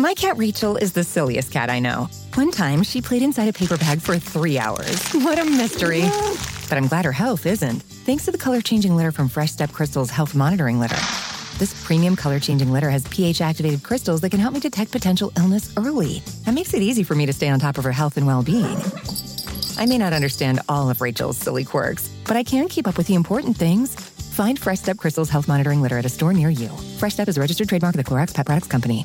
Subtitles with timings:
[0.00, 2.08] My cat Rachel is the silliest cat I know.
[2.32, 4.98] One time, she played inside a paper bag for three hours.
[5.12, 6.00] What a mystery.
[6.70, 9.72] But I'm glad her health isn't, thanks to the color changing litter from Fresh Step
[9.72, 10.96] Crystal's Health Monitoring Litter.
[11.58, 15.32] This premium color changing litter has pH activated crystals that can help me detect potential
[15.36, 16.20] illness early.
[16.46, 18.42] That makes it easy for me to stay on top of her health and well
[18.42, 18.80] being.
[19.76, 23.06] I may not understand all of Rachel's silly quirks, but I can keep up with
[23.06, 23.94] the important things.
[23.94, 26.70] Find Fresh Step Crystal's health monitoring litter at a store near you.
[26.98, 29.04] Fresh Step is a registered trademark of the Clorox Pet Products Company.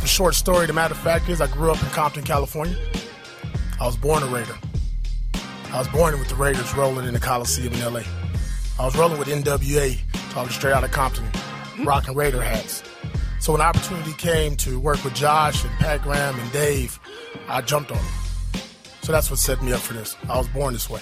[0.00, 2.76] The short story, the matter of fact is I grew up in Compton, California.
[3.80, 4.56] I was born a Raider.
[5.72, 8.00] I was born with the Raiders rolling in the Coliseum in LA.
[8.78, 9.98] I was rolling with NWA,
[10.32, 11.26] talking straight out of Compton,
[11.84, 12.82] rocking Raider hats.
[13.40, 16.98] So when the opportunity came to work with Josh and Pat Graham and Dave,
[17.48, 18.62] I jumped on it.
[19.02, 20.16] So that's what set me up for this.
[20.28, 21.00] I was born this way.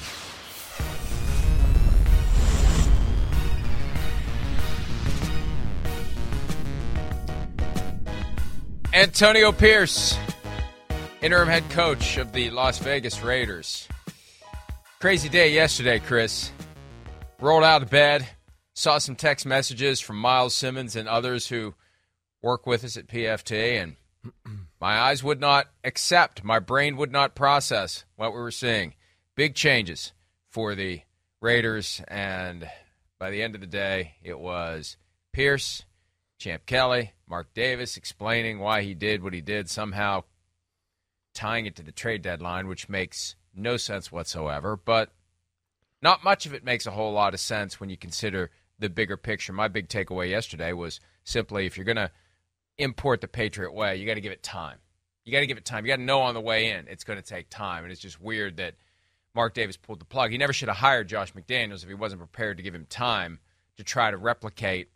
[8.97, 10.17] Antonio Pierce,
[11.21, 13.87] interim head coach of the Las Vegas Raiders.
[15.01, 16.51] Crazy day yesterday, Chris.
[17.39, 18.27] Rolled out of bed,
[18.73, 21.75] saw some text messages from Myles Simmons and others who
[22.41, 23.97] work with us at PFT, and
[24.81, 28.95] my eyes would not accept, my brain would not process what we were seeing.
[29.35, 30.15] Big changes
[30.49, 31.03] for the
[31.43, 32.67] Raiders, and
[33.19, 34.97] by the end of the day, it was
[35.35, 35.85] Pierce,
[36.39, 40.25] Champ Kelly, Mark Davis explaining why he did what he did, somehow
[41.35, 44.77] tying it to the trade deadline, which makes no sense whatsoever.
[44.77, 45.11] But
[46.03, 49.17] not much of it makes a whole lot of sense when you consider the bigger
[49.17, 49.53] picture.
[49.53, 52.11] My big takeaway yesterday was simply if you're going to
[52.79, 54.79] import the Patriot way, you got to give it time.
[55.25, 55.85] You got to give it time.
[55.85, 57.83] You got to know on the way in it's going to take time.
[57.83, 58.75] And it's just weird that
[59.35, 60.31] Mark Davis pulled the plug.
[60.31, 63.41] He never should have hired Josh McDaniels if he wasn't prepared to give him time
[63.77, 64.89] to try to replicate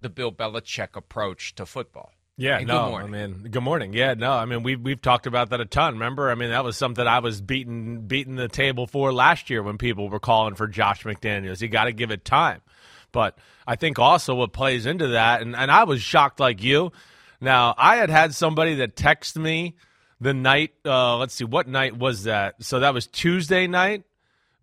[0.00, 2.12] the Bill Belichick approach to football.
[2.36, 2.96] Yeah, And no.
[2.96, 3.92] I mean, good morning.
[3.92, 5.94] Yeah, no, I mean, we've we've talked about that a ton.
[5.94, 9.62] Remember, I mean, that was something I was beating beating the table for last year
[9.62, 11.60] when people were calling for Josh McDaniels.
[11.60, 12.62] You got to give it time,
[13.12, 16.92] but I think also what plays into that, and and I was shocked like you.
[17.42, 19.76] Now, I had had somebody that texted me
[20.18, 20.72] the night.
[20.82, 22.62] Uh, let's see, what night was that?
[22.64, 24.04] So that was Tuesday night.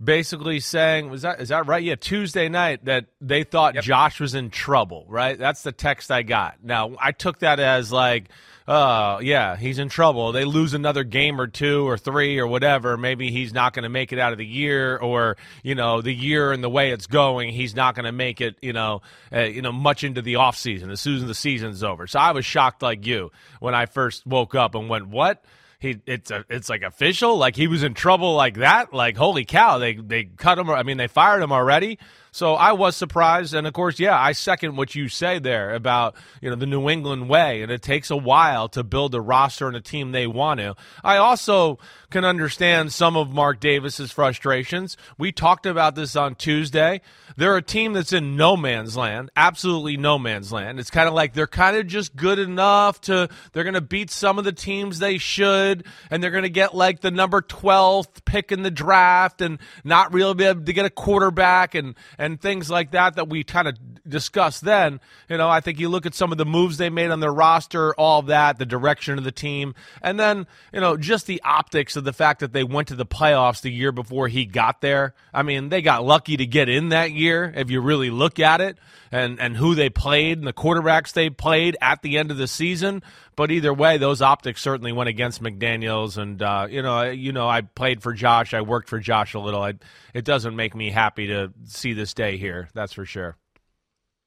[0.03, 1.81] Basically saying, was that is that right?
[1.81, 5.06] Yeah, Tuesday night that they thought Josh was in trouble.
[5.09, 6.63] Right, that's the text I got.
[6.63, 8.30] Now I took that as like,
[8.68, 10.34] uh, yeah, he's in trouble.
[10.34, 12.96] They lose another game or two or three or whatever.
[12.96, 16.14] Maybe he's not going to make it out of the year, or you know, the
[16.14, 18.56] year and the way it's going, he's not going to make it.
[18.62, 19.02] You know,
[19.34, 22.06] uh, you know, much into the off season as soon as the season's over.
[22.06, 25.44] So I was shocked like you when I first woke up and went, what?
[25.79, 29.45] He it's a, it's like official like he was in trouble like that like holy
[29.45, 31.99] cow they they cut him i mean they fired him already
[32.37, 36.15] so i was surprised and of course yeah i second what you say there about
[36.41, 39.67] you know the new england way and it takes a while to build a roster
[39.67, 40.75] and a team they want to.
[41.03, 44.97] I also can understand some of mark davis's frustrations.
[45.17, 47.01] We talked about this on tuesday.
[47.37, 50.79] They're a team that's in no man's land absolutely no man's land.
[50.79, 54.09] It's kind of like they're kind of just good enough to they're going to beat
[54.09, 58.25] some of the teams they should and they're going to get like the number 12th
[58.25, 62.27] pick in the draft and not really be able to get a quarterback and and
[62.35, 64.99] things like that that we kind of discussed then
[65.29, 67.33] you know i think you look at some of the moves they made on their
[67.33, 71.41] roster all of that the direction of the team and then you know just the
[71.43, 74.81] optics of the fact that they went to the playoffs the year before he got
[74.81, 78.39] there i mean they got lucky to get in that year if you really look
[78.39, 78.77] at it
[79.11, 82.47] and and who they played and the quarterbacks they played at the end of the
[82.47, 83.01] season
[83.37, 87.47] but either way, those optics certainly went against McDaniels', and uh, you know, you know,
[87.47, 88.55] I played for Josh.
[88.55, 89.61] I worked for Josh a little.
[89.61, 89.75] I,
[90.15, 92.67] it doesn't make me happy to see this day here.
[92.73, 93.37] That's for sure.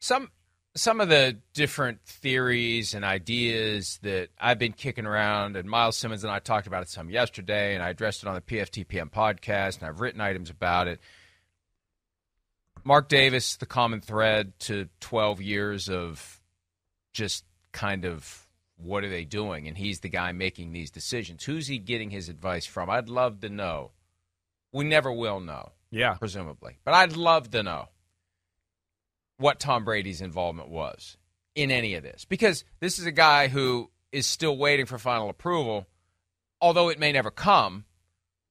[0.00, 0.30] Some
[0.74, 6.22] some of the different theories and ideas that I've been kicking around, and Myles Simmons
[6.22, 9.78] and I talked about it some yesterday, and I addressed it on the PFTPM podcast,
[9.78, 11.00] and I've written items about it.
[12.84, 16.40] Mark Davis, the common thread to 12 years of
[17.12, 19.68] just kind of what are they doing?
[19.68, 21.44] And he's the guy making these decisions.
[21.44, 22.88] Who's he getting his advice from?
[22.88, 23.90] I'd love to know.
[24.72, 25.72] We never will know.
[25.90, 26.14] Yeah.
[26.14, 26.78] Presumably.
[26.84, 27.88] But I'd love to know
[29.40, 31.16] what Tom Brady's involvement was
[31.54, 35.30] in any of this because this is a guy who is still waiting for final
[35.30, 35.86] approval,
[36.60, 37.84] although it may never come.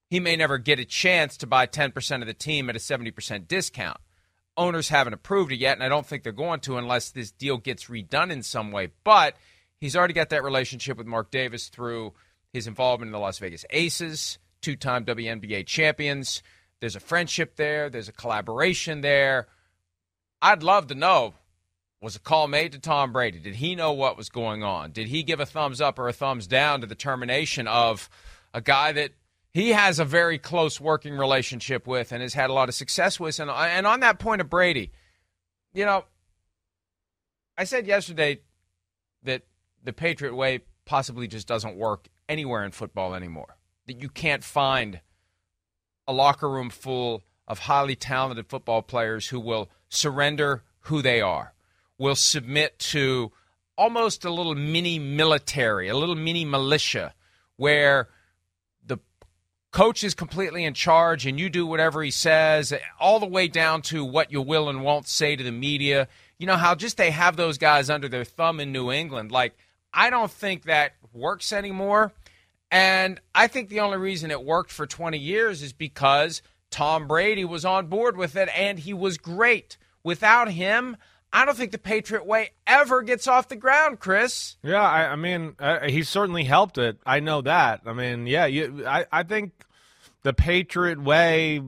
[0.10, 3.48] He may never get a chance to buy 10% of the team at a 70%
[3.48, 4.00] discount.
[4.58, 7.58] Owners haven't approved it yet, and I don't think they're going to unless this deal
[7.58, 8.90] gets redone in some way.
[9.04, 9.36] But
[9.80, 12.14] he's already got that relationship with Mark Davis through
[12.52, 16.42] his involvement in the Las Vegas Aces, two time WNBA champions.
[16.80, 19.48] There's a friendship there, there's a collaboration there
[20.42, 21.34] I'd love to know
[22.02, 23.40] was a call made to Tom Brady?
[23.40, 24.92] Did he know what was going on?
[24.92, 28.10] Did he give a thumbs up or a thumbs down to the termination of
[28.54, 29.12] a guy that
[29.52, 33.20] he has a very close working relationship with and has had a lot of success
[33.20, 33.40] with?
[33.40, 34.92] And, and on that point of Brady,
[35.74, 36.06] you know,
[37.58, 38.40] I said yesterday
[39.24, 39.42] that
[39.84, 43.58] the Patriot way possibly just doesn't work anywhere in football anymore.
[43.88, 45.02] That you can't find
[46.08, 51.54] a locker room full of highly talented football players who will surrender who they are,
[51.98, 53.32] will submit to
[53.76, 57.14] almost a little mini military, a little mini militia
[57.56, 58.08] where
[58.86, 59.00] the
[59.72, 63.82] coach is completely in charge and you do whatever he says, all the way down
[63.82, 66.08] to what you will and won't say to the media.
[66.38, 69.32] You know how just they have those guys under their thumb in New England.
[69.32, 69.58] Like,
[69.94, 72.14] I don't think that works anymore.
[72.72, 77.46] And I think the only reason it worked for 20 years is because Tom Brady
[77.46, 79.78] was on board with it, and he was great.
[80.04, 80.98] Without him,
[81.32, 84.58] I don't think the Patriot way ever gets off the ground, Chris.
[84.64, 86.98] Yeah, I, I mean, uh, he certainly helped it.
[87.06, 87.82] I know that.
[87.86, 89.52] I mean, yeah, you, I, I think
[90.24, 91.62] the Patriot way,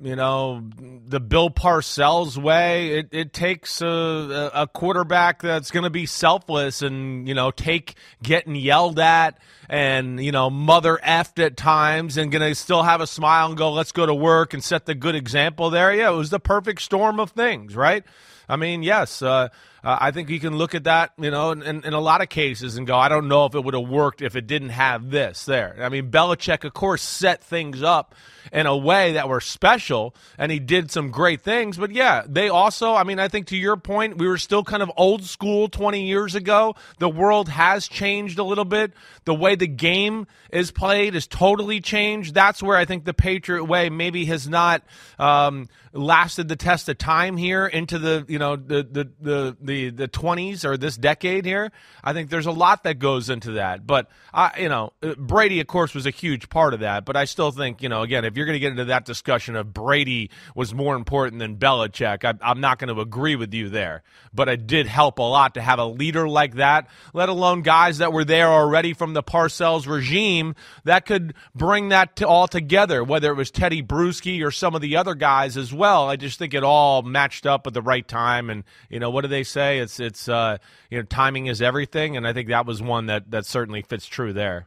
[0.00, 0.62] you know,
[1.06, 6.80] the Bill Parcells way, it, it takes a, a quarterback that's going to be selfless
[6.80, 12.30] and, you know, take getting yelled at and you know mother effed at times and
[12.30, 15.14] gonna still have a smile and go let's go to work and set the good
[15.14, 15.94] example there.
[15.94, 18.04] Yeah it was the perfect storm of things right?
[18.48, 19.48] I mean yes uh,
[19.84, 22.76] I think you can look at that, you know, in, in, a lot of cases
[22.76, 25.44] and go, I don't know if it would have worked if it didn't have this
[25.44, 25.76] there.
[25.80, 28.14] I mean, Belichick, of course, set things up
[28.52, 31.76] in a way that were special, and he did some great things.
[31.76, 34.82] But yeah, they also, I mean, I think to your point, we were still kind
[34.82, 36.74] of old school 20 years ago.
[36.98, 38.92] The world has changed a little bit.
[39.24, 42.34] The way the game is played is totally changed.
[42.34, 44.82] That's where I think the Patriot way maybe has not
[45.18, 49.82] um, lasted the test of time here into the, you know, the, the, the, the
[49.82, 51.72] the the 20s or this decade here.
[52.02, 53.86] I think there's a lot that goes into that.
[53.86, 57.04] But I, you know, uh, Brady, of course, was a huge part of that.
[57.04, 59.56] But I still think, you know, again, if you're going to get into that discussion
[59.56, 63.70] of Brady was more important than Belichick, I, I'm not going to agree with you
[63.70, 64.02] there.
[64.34, 67.98] But it did help a lot to have a leader like that, let alone guys
[67.98, 73.02] that were there already from the Parcells regime that could bring that to all together.
[73.02, 76.38] Whether it was Tedy Bruschi or some of the other guys as well, I just
[76.38, 78.50] think it all matched up at the right time.
[78.50, 79.62] And you know, what do they say?
[79.62, 79.78] say.
[79.78, 80.58] It's it's uh,
[80.90, 84.06] you know timing is everything, and I think that was one that that certainly fits
[84.06, 84.66] true there.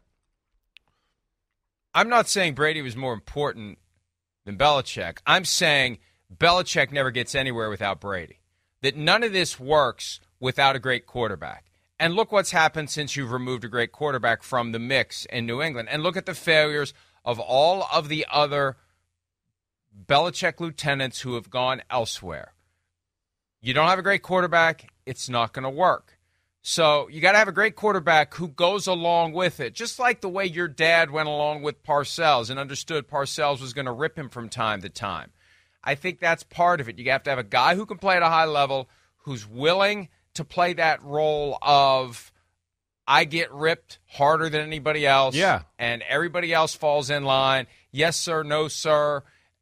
[1.95, 3.79] I'm not saying Brady was more important
[4.45, 5.17] than Belichick.
[5.25, 5.97] I'm saying
[6.31, 8.41] Belichick never gets anywhere without Brady.
[8.83, 11.71] That none of this works without a great quarterback.
[11.99, 15.61] And look what's happened since you've removed a great quarterback from the mix in New
[15.61, 15.87] England.
[15.89, 18.77] And look at the failures of all of the other
[20.05, 22.51] Belichick lieutenants who have gone elsewhere
[23.65, 26.14] you don't have a great quarterback, it's not going to work.
[26.67, 30.21] So you got to have a great quarterback who goes along with it, just like
[30.21, 34.17] the way your dad went along with Parcells and understood Parcells was going to rip
[34.17, 35.31] him from time to time.
[35.83, 36.97] I think that's part of it.
[36.97, 40.09] You have to have a guy who can play at a high level, who's willing
[40.33, 42.33] to play that role of
[43.07, 45.35] I get ripped harder than anybody else.
[45.35, 45.61] Yeah.
[45.77, 47.67] And everybody else falls in line.
[47.91, 49.21] Yes, sir, no, sir.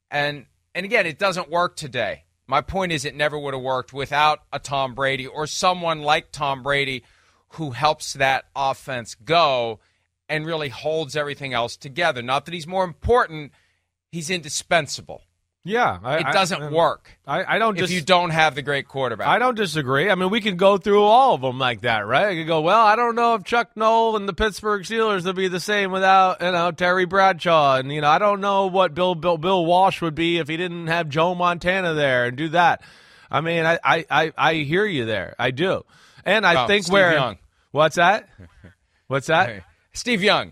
[0.09, 2.23] And and again, it doesn't work today.
[2.47, 6.31] My point is, it never would have worked without a Tom Brady or someone like
[6.31, 7.03] Tom Brady
[7.49, 9.79] who helps that offense go
[10.27, 12.21] and really holds everything else together.
[12.21, 13.51] Not that he's more important,
[14.11, 15.21] he's indispensable.
[15.65, 17.07] Yeah, I, it doesn't I, work.
[17.25, 17.77] I, I don't.
[17.77, 20.09] Dis- if you don't have the great quarterback, I don't disagree.
[20.09, 22.27] I mean, we can go through all of them like that, right?
[22.27, 22.59] I could go.
[22.59, 25.91] Well, I don't know if Chuck Noll and the Pittsburgh Steelers would be the same
[25.91, 29.65] without you know Terry Bradshaw, and you know I don't know what Bill Bill Bill
[29.65, 32.81] Walsh would be if he didn't have Joe Montana there and do that.
[33.31, 35.33] I mean, I, I, I, I hear you there.
[35.39, 35.85] I do.
[36.25, 37.13] And I Oh, think Steve where.
[37.13, 37.37] Young.
[37.71, 38.27] What's that?
[39.07, 39.63] What's that?
[39.93, 40.51] Steve Young.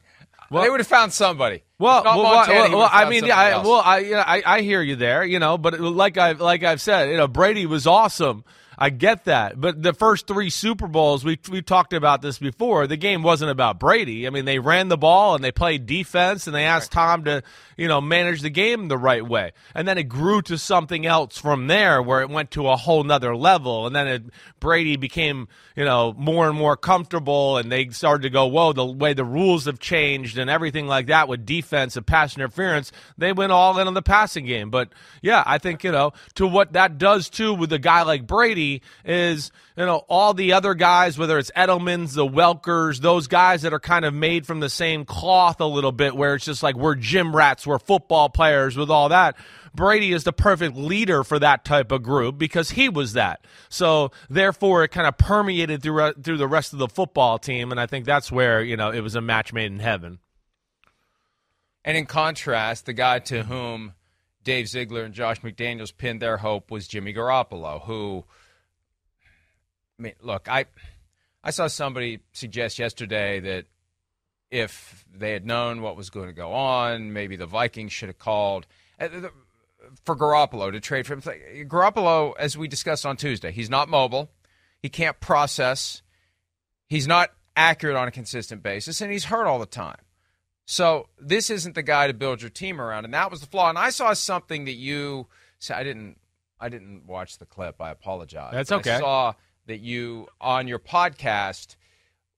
[0.50, 1.63] Well- they would have found somebody.
[1.82, 4.62] Well, well, Montana, well, well, I mean, somebody I, well, I, you know, I, I
[4.62, 7.88] hear you there, you know, but like I, like I've said, you know, Brady was
[7.88, 8.44] awesome.
[8.78, 12.88] I get that, but the first three Super Bowls, we we talked about this before.
[12.88, 14.25] The game wasn't about Brady.
[14.25, 17.44] I mean, they ran the ball and they played defense, and they asked Tom to,
[17.75, 21.38] you know, manage the game the right way, and then it grew to something else
[21.38, 24.24] from there, where it went to a whole nother level, and then it,
[24.62, 28.86] Brady became, you know, more and more comfortable, and they started to go, whoa, the
[28.86, 33.34] way the rules have changed and everything like that with defense and pass interference, they
[33.34, 34.70] went all in on the passing game.
[34.70, 34.90] But
[35.22, 38.71] yeah, I think you know to what that does too with a guy like Brady
[39.04, 43.74] is you know all the other guys, whether it's Edelman's, the Welkers, those guys that
[43.74, 46.75] are kind of made from the same cloth a little bit, where it's just like
[46.75, 49.36] we're gym rats, we're football players with all that.
[49.74, 53.46] Brady is the perfect leader for that type of group because he was that.
[53.70, 57.72] So therefore, it kind of permeated through uh, through the rest of the football team,
[57.72, 60.20] and I think that's where you know it was a match made in heaven.
[61.84, 63.94] And in contrast, the guy to whom
[64.44, 68.25] Dave Ziegler and Josh McDaniels pinned their hope was Jimmy Garoppolo, who,
[70.01, 70.65] I mean, look, I,
[71.43, 73.65] I saw somebody suggest yesterday that
[74.50, 78.17] if they had known what was going to go on, maybe the Vikings should have
[78.17, 78.65] called
[79.00, 79.08] uh,
[80.03, 81.22] for Garoppolo to trade for him.
[81.67, 84.31] Garoppolo, as we discussed on Tuesday, he's not mobile,
[84.81, 86.01] he can't process,
[86.88, 90.00] he's not accurate on a consistent basis, and he's hurt all the time.
[90.65, 93.70] So this isn't the guy to build your team around, and that was the flaw.
[93.70, 95.27] And I saw something that you
[95.60, 95.77] said.
[95.77, 96.17] I didn't.
[96.60, 97.81] I didn't watch the clip.
[97.81, 98.53] I apologize.
[98.53, 98.96] That's okay.
[98.96, 99.34] I saw
[99.72, 101.78] that you on your podcast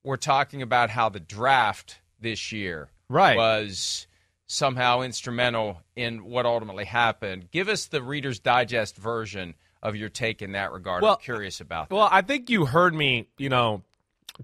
[0.04, 3.36] were talking about how the draft this year Right.
[3.36, 4.06] was
[4.46, 7.50] somehow instrumental in what ultimately happened.
[7.52, 11.02] Give us the Reader's Digest version of your take in that regard.
[11.02, 11.96] Well, I'm curious about that.
[11.96, 13.82] Well, I think you heard me, you know,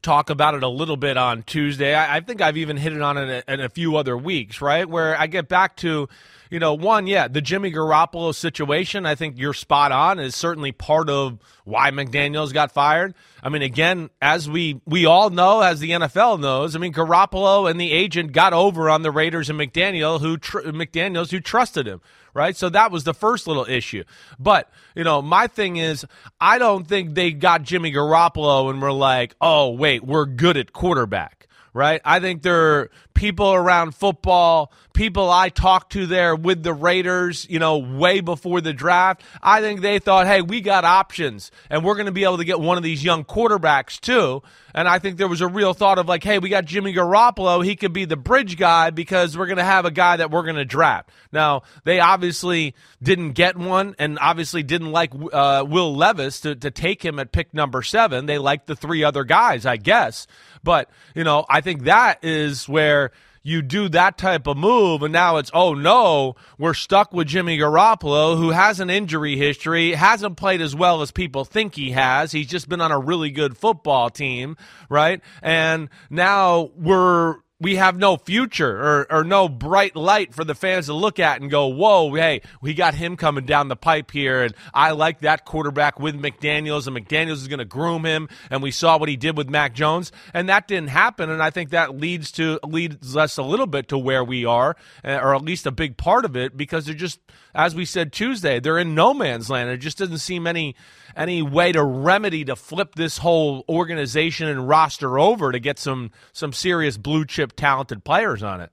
[0.02, 1.94] talk about it a little bit on Tuesday.
[1.94, 4.62] I, I think I've even hit it on in a, in a few other weeks,
[4.62, 4.90] right?
[4.90, 6.10] Where I get back to,
[6.50, 9.06] you know, one, yeah, the Jimmy Garoppolo situation.
[9.06, 10.20] I think you're spot on.
[10.20, 13.14] Is certainly part of why McDaniels got fired.
[13.44, 17.70] I mean, again, as we we all know, as the NFL knows, I mean, Garoppolo
[17.70, 21.88] and the agent got over on the Raiders and McDaniel, who tr- McDaniels who trusted
[21.88, 22.02] him
[22.34, 22.56] right?
[22.56, 24.04] So that was the first little issue.
[24.38, 26.06] But, you know, my thing is,
[26.40, 30.74] I don't think they got Jimmy Garoppolo and were like, oh, wait, we're good at
[30.74, 32.02] quarterback, right?
[32.06, 37.48] I think there are people around football, people I talked to there with the Raiders,
[37.50, 39.22] you know, way before the draft.
[39.42, 42.44] I think they thought, hey, we got options and we're going to be able to
[42.44, 44.44] get one of these young quarterbacks too.
[44.76, 47.64] And I think there was a real thought of like, hey, we got Jimmy Garoppolo.
[47.64, 50.44] He could be the bridge guy because we're going to have a guy that we're
[50.44, 51.10] going to draft.
[51.32, 56.72] Now, they obviously didn't get one and obviously didn't like uh, Will Levis to, to
[56.72, 58.26] take him at pick number seven.
[58.26, 60.28] They liked the three other guys, I guess.
[60.62, 63.12] But, you know, I think that is where
[63.44, 67.58] you do that type of move, and now it's, oh no, we're stuck with Jimmy
[67.58, 72.32] Garoppolo, who has an injury history, hasn't played as well as people think he has.
[72.32, 74.58] He's just been on a really good football team,
[74.90, 75.22] right?
[75.42, 80.86] And now we're we have no future or, or no bright light for the fans
[80.86, 84.44] to look at and go, whoa, hey, we got him coming down the pipe here.
[84.44, 88.30] And I like that quarterback with McDaniels, and McDaniels is going to groom him.
[88.50, 91.30] And we saw what he did with Mac Jones, and that didn't happen.
[91.30, 94.76] And I think that leads to leads us a little bit to where we are,
[95.04, 97.20] uh, or at least a big part of it, because they're just,
[97.54, 99.70] as we said Tuesday, they're in no man's land.
[99.70, 100.76] It just doesn't seem any
[101.16, 106.12] any way to remedy to flip this whole organization and roster over to get some
[106.32, 108.72] some serious blue chip talented players on it.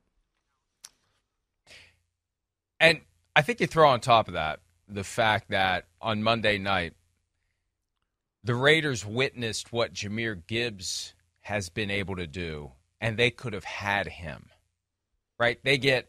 [2.78, 3.00] And
[3.34, 6.92] I think you throw on top of that the fact that on Monday night,
[8.44, 13.64] the Raiders witnessed what Jahmyr Gibbs has been able to do, and they could have
[13.64, 14.50] had him.
[15.38, 15.58] Right?
[15.64, 16.08] They get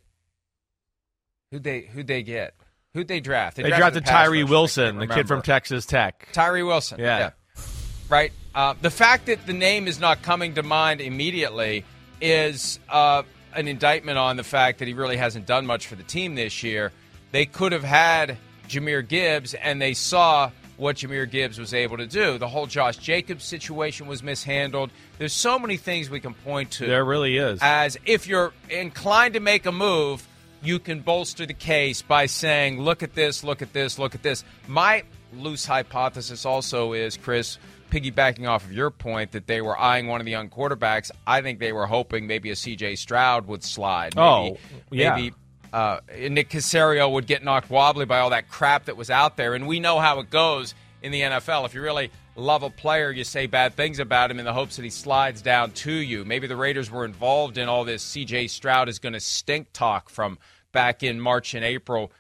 [1.51, 2.54] who they who they get?
[2.94, 3.58] Who'd they draft?
[3.58, 5.42] They, drafted drafted a Tyree Wilson, the kid from.
[5.42, 6.30] Texas Tech.
[6.34, 7.00] Tyree Wilson.
[7.00, 7.32] Yeah.
[8.10, 8.32] Right.
[8.56, 11.86] Uh, the fact that the name is not coming to mind immediately
[12.22, 13.24] is uh,
[13.54, 16.63] an indictment on the fact that he really hasn't done much for the team this
[16.63, 16.92] year.
[17.32, 18.38] They could have had
[18.68, 22.38] Jahmyr Gibbs, and they saw what Jahmyr Gibbs was able to do.
[22.38, 24.92] The whole Josh Jacobs situation was mishandled.
[25.18, 27.60] There's so many things we can point to There really is.
[27.62, 30.27] as if you're inclined to make a move,
[30.62, 34.24] you can bolster the case by saying, look at this, look at this, look at
[34.24, 34.44] this.
[34.68, 37.58] My loose hypothesis also is, Chris,
[37.92, 41.42] piggybacking off of your point that they were eyeing one of the young quarterbacks, I
[41.42, 44.16] think they were hoping maybe a CJ Stroud would slide.
[44.16, 44.58] Maybe, Oh,
[44.92, 45.16] yeah.
[45.16, 45.34] Maybe
[45.74, 46.00] uh,
[46.30, 49.54] Nick Caserio would get knocked wobbly by all that crap that was out there.
[49.54, 50.74] And we know how it goes
[51.08, 51.66] in the NFL.
[51.66, 54.76] If you really love a player, you say bad things about him in the hopes
[54.76, 56.24] that he slides down to you.
[56.24, 58.06] Maybe the Raiders were involved in all this.
[58.06, 60.38] CJ Stroud is going to stink talk from
[60.72, 62.12] back in March and April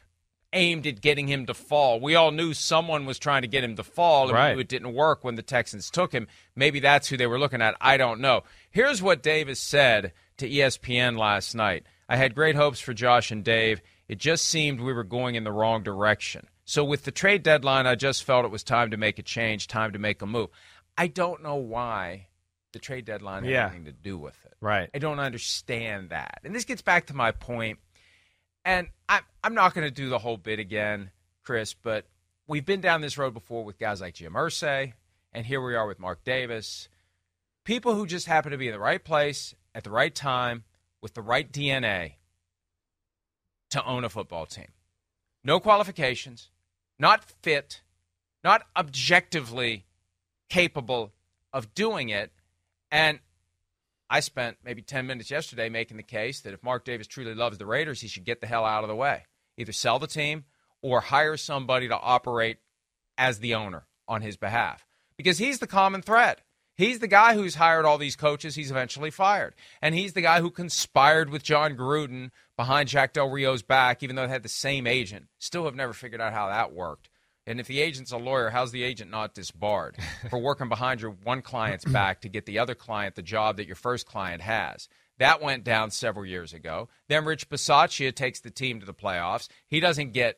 [0.53, 1.99] aimed at getting him to fall.
[1.99, 4.57] We all knew someone was trying to get him to fall, and right.
[4.57, 6.27] it didn't work when the Texans took him.
[6.55, 7.75] Maybe that's who they were looking at.
[7.81, 8.43] I don't know.
[8.71, 11.83] Here's what Davis said to ESPN last night.
[12.07, 13.81] I had great hopes for Josh and Dave.
[14.07, 16.47] It just seemed we were going in the wrong direction.
[16.69, 19.67] So with the trade deadline, I just felt it was time to make a change,
[19.67, 20.49] time to make a move.
[20.97, 22.27] I don't know why
[22.73, 23.65] the trade deadline had Yeah.
[23.67, 24.53] anything to do with it.
[24.59, 24.89] Right.
[24.93, 26.41] I don't understand that.
[26.43, 27.79] And this gets back to my point.
[28.65, 31.11] And I'm, I'm not going to do the whole bit again,
[31.45, 32.05] Chris, but
[32.47, 34.91] we've been down this road before with guys like Jim Irsay,
[35.31, 36.89] and here we are with Mark Davis.
[37.63, 40.65] People who just happen to be in the right place at the right time
[41.01, 42.15] with the right DNA
[43.69, 44.67] to own a football team.
[45.45, 46.49] No qualifications,
[46.99, 47.81] not fit,
[48.43, 49.85] not objectively
[50.49, 51.13] capable
[51.53, 52.31] of doing it.
[52.91, 53.19] And
[54.09, 57.57] I spent maybe 10 minutes yesterday making the case that if Mark Davis truly loves
[57.57, 59.25] the Raiders, he should get the hell out of the way.
[59.57, 60.45] Either sell the team
[60.81, 62.57] or hire somebody to operate
[63.17, 64.85] as the owner on his behalf
[65.17, 66.41] because he's the common thread.
[66.77, 69.55] He's the guy who's hired all these coaches he's eventually fired.
[69.81, 74.15] And he's the guy who conspired with Jon Gruden behind Jack Del Rio's back, even
[74.15, 75.25] though they had the same agent.
[75.39, 77.09] Still have never figured out how that worked.
[77.47, 79.97] And if the agent's a lawyer, how's the agent not disbarred
[80.29, 83.65] for working behind your one client's back to get the other client the job that
[83.65, 84.87] your first client has?
[85.17, 86.89] That went down several years ago.
[87.07, 89.47] Then Rich Bisaccia takes the team to the playoffs.
[89.65, 90.37] He doesn't get,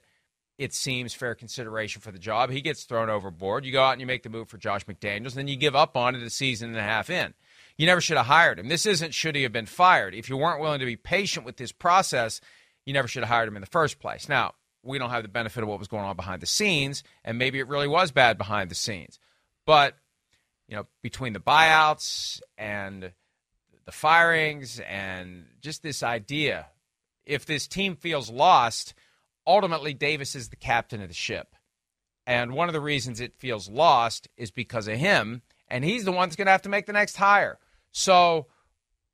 [0.60, 2.52] it seems, fair consideration for the job.
[2.52, 3.64] He gets thrown overboard.
[3.64, 5.74] You go out and you make the move for Josh McDaniels, and then you give
[5.74, 7.34] up on it a season and a half in.
[7.78, 8.68] You never should have hired him.
[8.68, 10.14] This isn't should he have been fired.
[10.14, 12.42] If you weren't willing to be patient with this process,
[12.86, 14.28] you never should have hired him in the first place.
[14.28, 17.38] Now, we don't have the benefit of what was going on behind the scenes, and
[17.38, 19.18] maybe it really was bad behind the scenes.
[19.66, 19.96] But,
[20.68, 23.14] you know, between the buyouts and
[23.86, 26.68] the firings and just this idea,
[27.26, 28.94] if this team feels lost,
[29.50, 31.56] ultimately Davis is the captain of the ship.
[32.28, 36.12] And one of the reasons it feels lost is because of him, and he's the
[36.12, 37.58] one that's going to have to make the next hire.
[37.92, 38.46] So,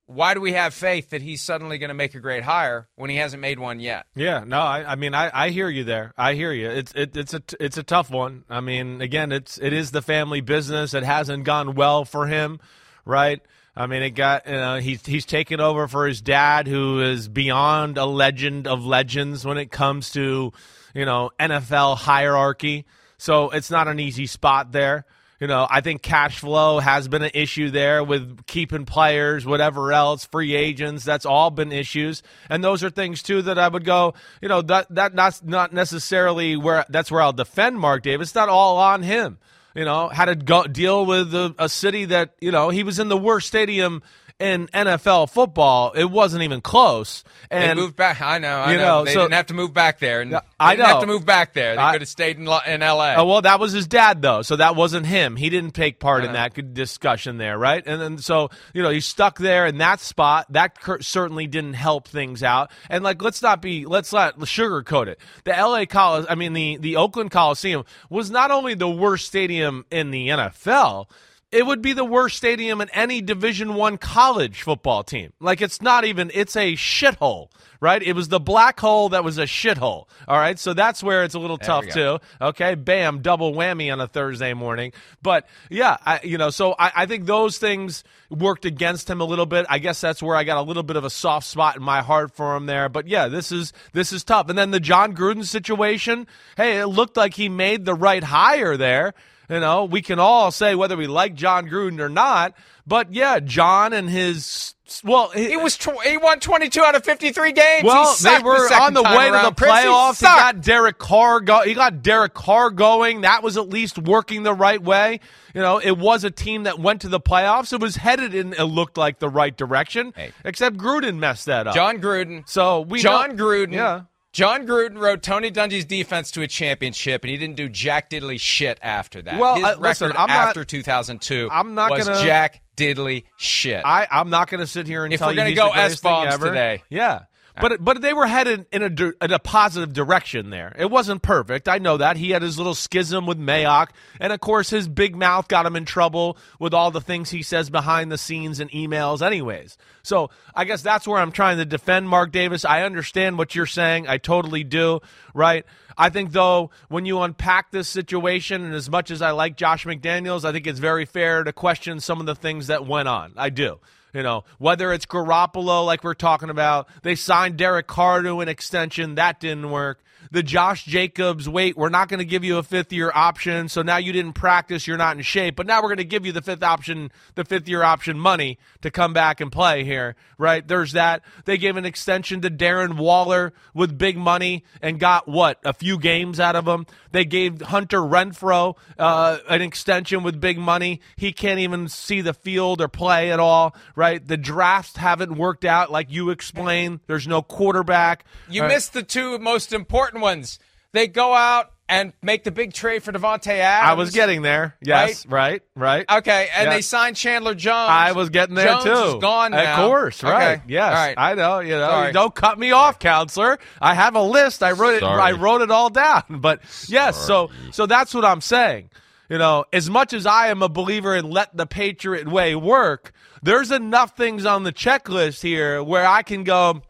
[0.05, 3.09] why do we have faith that he's suddenly going to make a great hire when
[3.09, 4.05] he hasn't made one yet?
[4.15, 6.13] Yeah, no, I, I mean, I, I hear you there.
[6.17, 6.69] I hear you.
[6.69, 8.43] It's it, it's a it's a tough one.
[8.49, 10.93] I mean, again, it's it is the family business.
[10.93, 12.59] It hasn't gone well for him,
[13.05, 13.41] right?
[13.77, 17.27] I mean, it got you know he's he's taken over for his dad, who is
[17.27, 20.53] beyond a legend of legends when it comes to
[20.93, 22.85] you know NFL hierarchy.
[23.17, 25.05] So it's not an easy spot there.
[25.39, 29.91] You know, I think cash flow has been an issue there with keeping players, whatever
[29.91, 31.03] else, free agents.
[31.03, 34.13] That's all been issues, and those are things too that I would go.
[34.41, 38.29] You know, that that that's not necessarily where that's where I'll defend Mark Davis.
[38.29, 39.37] It's not all on him.
[39.75, 42.97] You know, had to go deal with a, a city that you know he was
[42.97, 44.01] in the worst stadium
[44.39, 45.93] in NFL football.
[45.93, 47.23] It wasn't even close.
[47.49, 48.21] And they moved back.
[48.21, 48.57] I know.
[48.57, 48.83] I you know.
[48.83, 50.21] know, They so- didn't have to move back there.
[50.21, 51.75] And I didn't have to move back there.
[51.75, 53.15] They I- could have stayed in, in L.A.
[53.15, 55.37] Oh, well, that was his dad, though, so that wasn't him.
[55.37, 56.49] He didn't take part in uh-huh.
[56.53, 57.83] that discussion there, right?
[57.85, 60.47] And then so you know he's stuck there in that spot.
[60.49, 62.71] That cur- certainly didn't help things out.
[62.89, 65.19] And like, let's not be, let's not sugarcoat it.
[65.45, 65.85] The L.A.
[65.85, 70.29] Coliseum, I mean the the Oakland Coliseum was not only the worst stadium in the
[70.29, 71.07] NFL.
[71.51, 75.31] It would be the worst stadium in any Division One college football team.
[75.39, 76.31] Like it's not even.
[76.33, 78.01] It's a shithole, right?
[78.01, 80.07] It was the black hole that was a shithole.
[80.27, 82.19] All right, so that's where it's a little tough too.
[82.41, 84.91] Okay, bam, double whammy on a Thursday morning.
[85.21, 89.25] But yeah, I, you know, so I, I think those things worked against him a
[89.25, 89.65] little bit.
[89.69, 92.01] I guess that's where I got a little bit of a soft spot in my
[92.01, 92.89] heart for him there.
[92.89, 94.49] But yeah, this is this is tough.
[94.49, 96.27] And then the Jon Gruden situation.
[96.57, 99.13] Hey, it looked like he made the right hire there.
[99.49, 102.53] You know, we can all say whether we like Jon Gruden or not.
[102.87, 107.51] But yeah, John and his well, He was tw- he won 22 out of 53
[107.53, 107.81] games.
[107.81, 109.51] He well, they were second on the way to the.
[109.55, 110.19] Chris, he playoffs.
[110.19, 111.61] He got Derek Carr go.
[111.61, 113.21] He got Derek Carr going.
[113.21, 115.19] That was at least working the right way.
[115.55, 117.73] You know, it was a team that went to the playoffs.
[117.73, 118.53] It was headed in.
[118.53, 120.13] It looked like the right direction.
[120.15, 120.31] Hey.
[120.43, 121.73] Except Gruden messed that up.
[121.73, 122.47] Jon Gruden.
[122.47, 123.73] So we John know- Gruden.
[123.73, 124.01] Yeah.
[124.35, 128.37] Jon Gruden rode Tony Dungy's defense to a championship, and he didn't do jack diddly
[128.37, 129.39] shit after that.
[129.39, 133.23] Well, His uh, record listen, I'm not- after 2002 I'm not was gonna- jack diddly
[133.37, 133.81] shit.
[133.85, 135.71] I, I'm not going to sit here and If tell we're you gonna he's go
[135.71, 136.47] S-bombs ever.
[136.49, 136.83] today.
[136.89, 137.21] Yeah.
[137.59, 140.75] But but they were headed in a in a positive direction there.
[140.77, 141.67] It wasn't perfect.
[141.69, 143.89] I know that he had his little schism with Mayock,
[144.19, 147.41] and of course his big mouth got him in trouble with all the things he
[147.41, 149.21] says behind the scenes and emails.
[149.25, 152.65] Anyways, so I guess that's where I'm trying to defend Mark Davis.
[152.65, 154.07] I understand what you're saying.
[154.07, 154.99] I totally do.
[155.33, 155.65] Right.
[155.97, 159.85] I think though when you unpack this situation, and as much as I like Josh
[159.85, 163.33] McDaniels, I think it's very fair to question some of the things that went on.
[163.37, 163.79] I do.
[164.15, 168.47] You know, whether it's Garoppolo, like we're talking about, they signed Derek Carr to an
[168.47, 170.01] extension, that didn't work.
[170.31, 173.81] The Josh Jacobs, wait, we're not going to give you a fifth year option, so
[173.81, 176.31] now you didn't practice, you're not in shape, but now we're going to give you
[176.31, 180.67] the fifth option, the fifth year option money to come back and play here, right?
[180.67, 181.21] There's that.
[181.45, 185.97] They gave an extension to Darren Waller with big money and got what a few
[185.97, 186.85] games out of him.
[187.11, 191.01] They gave Hunter Renfrow uh, an extension with big money.
[191.15, 194.25] He can't even see the field or play at all, right?
[194.25, 196.99] The drafts haven't worked out like you explained.
[197.07, 198.25] There's no quarterback.
[198.49, 200.59] You Uh, missed the two most important ones.
[200.93, 203.89] They go out and make the big trade for Davante Adams.
[203.91, 204.75] I was getting there.
[204.81, 206.03] Yes, right, right.
[206.09, 206.73] Okay, and Yeah.
[206.73, 207.89] they signed Chandler Jones.
[207.89, 208.91] I was getting there Jones too.
[208.91, 209.83] Is gone now.
[209.83, 210.53] Of course, right?
[210.53, 210.61] Okay.
[210.67, 211.15] Yes, All right.
[211.17, 211.59] I know.
[211.59, 212.11] You know, Sorry.
[212.11, 213.59] don't cut me off, counselor.
[213.79, 214.63] I have a list.
[214.63, 215.03] I wrote it.
[215.03, 216.23] I wrote it all down.
[216.29, 218.89] But yes, so so that's what I'm saying.
[219.29, 223.11] You know, as much as I am a believer in let the Patriot way work,
[223.43, 226.81] there's enough things on the checklist here where I can go,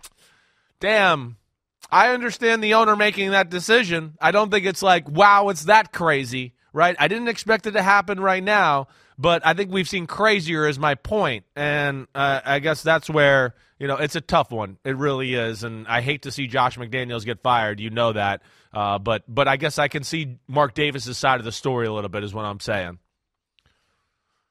[0.80, 1.38] damn.
[1.92, 4.18] I understand the owner making that decision.
[4.20, 6.96] I don't think it's like, wow, it's that crazy, right?
[7.00, 10.80] I didn't expect it to happen right now, but I think we've seen crazier, is
[10.80, 11.46] my point.
[11.56, 14.78] And uh, I guess that's where, you know, it's a tough one.
[14.84, 15.64] It really is.
[15.64, 17.80] And I hate to see Josh McDaniels get fired.
[17.80, 18.42] You know that.
[18.74, 21.94] Uh, but, but I guess I can see Mark Davis's side of the story a
[21.94, 23.00] little bit, is what I'm saying.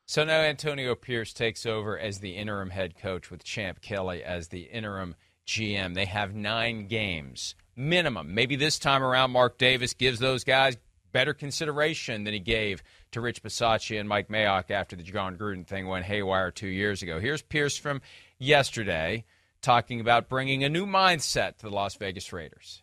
[0.07, 4.49] So now Antonio Pierce takes over as the interim head coach with Champ Kelly as
[4.49, 5.15] the interim
[5.47, 5.95] GM.
[5.95, 8.35] They have nine games minimum.
[8.35, 10.77] Maybe this time around, Mark Davis gives those guys
[11.13, 15.67] better consideration than he gave to Rich Bisaccia and Mike Mayock after the Jon Gruden
[15.67, 17.21] thing went haywire two years ago.
[17.21, 18.01] Here's Pierce from
[18.39, 19.25] yesterday
[19.63, 22.83] talking about bringing a new mindset to the Las Vegas Raiders.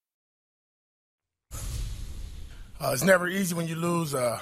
[2.83, 4.39] Uh, it's never easy when you lose uh,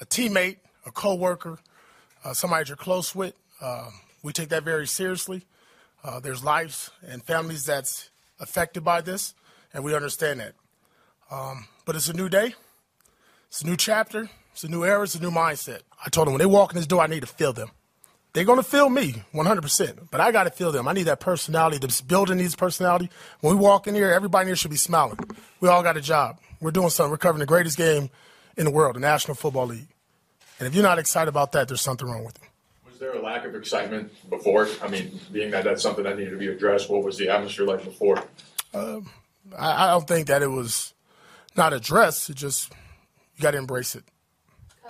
[0.00, 1.60] a teammate, a coworker,
[2.24, 3.34] uh, somebody you're close with.
[3.62, 3.92] Um,
[4.24, 5.44] we take that very seriously.
[6.02, 8.10] Uh, there's lives and families that's
[8.40, 9.32] affected by this,
[9.72, 10.54] and we understand that.
[11.30, 12.56] Um, but it's a new day.
[13.46, 14.28] It's a new chapter.
[14.52, 15.04] It's a new era.
[15.04, 15.82] It's a new mindset.
[16.04, 17.70] I told them when they walk in this door, I need to feel them.
[18.32, 20.88] They're going to feel me 100%, but I got to feel them.
[20.88, 21.78] I need that personality.
[21.78, 23.08] This building needs personality.
[23.40, 25.18] When we walk in here, everybody in here should be smiling.
[25.60, 26.40] We all got a job.
[26.60, 27.10] We're doing something.
[27.10, 28.10] We're covering the greatest game
[28.56, 29.88] in the world, the National Football League.
[30.58, 32.48] And if you're not excited about that, there's something wrong with you.
[32.90, 34.68] Was there a lack of excitement before?
[34.82, 37.66] I mean, being that that's something that needed to be addressed, what was the atmosphere
[37.66, 38.24] like before?
[38.74, 39.08] Um,
[39.56, 40.94] I, I don't think that it was
[41.56, 42.28] not addressed.
[42.28, 42.72] It just,
[43.36, 44.04] you got to embrace it.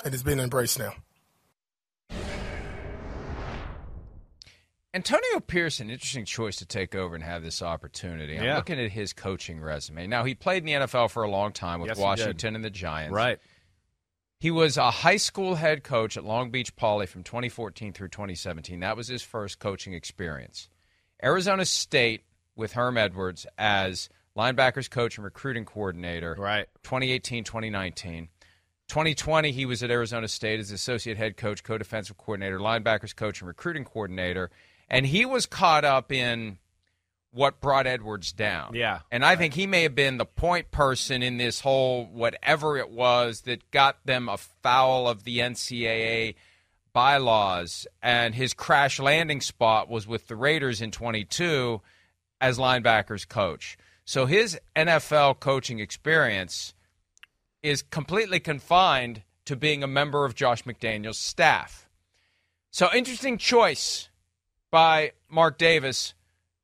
[0.04, 0.94] And it's being embraced now.
[4.98, 8.36] Antonio Pearson, interesting choice to take over and have this opportunity.
[8.36, 10.08] I'm looking at his coaching resume.
[10.08, 11.98] Now, he played in the NFL for a long time with Yes.
[11.98, 13.12] Washington and the Giants.
[13.14, 13.38] Right.
[14.40, 18.80] He was a high school head coach at Long Beach Poly from 2014 through 2017.
[18.80, 20.68] That was his first coaching experience.
[21.22, 22.24] Arizona State
[22.56, 26.34] with Herm Edwards as linebackers coach and recruiting coordinator.
[26.36, 26.66] Right.
[26.82, 28.30] 2018, 2019.
[28.88, 33.40] 2020, he was at Arizona State as associate head coach, co defensive coordinator, linebackers coach,
[33.40, 34.50] and recruiting coordinator.
[34.88, 36.58] And he was caught up in
[37.30, 38.74] what brought Edwards down.
[38.74, 39.00] Yeah.
[39.10, 42.90] And I think he may have been the point person in this whole whatever it
[42.90, 46.34] was that got them afoul of the NCAA
[46.92, 47.86] bylaws.
[48.02, 51.80] And his crash landing spot was with the Raiders in 22
[52.40, 53.76] as linebackers coach.
[54.04, 56.72] So his NFL coaching experience
[57.62, 61.88] is completely confined to being a member of Josh McDaniels' staff.
[62.70, 64.07] So interesting choice
[64.70, 66.14] by Mark Davis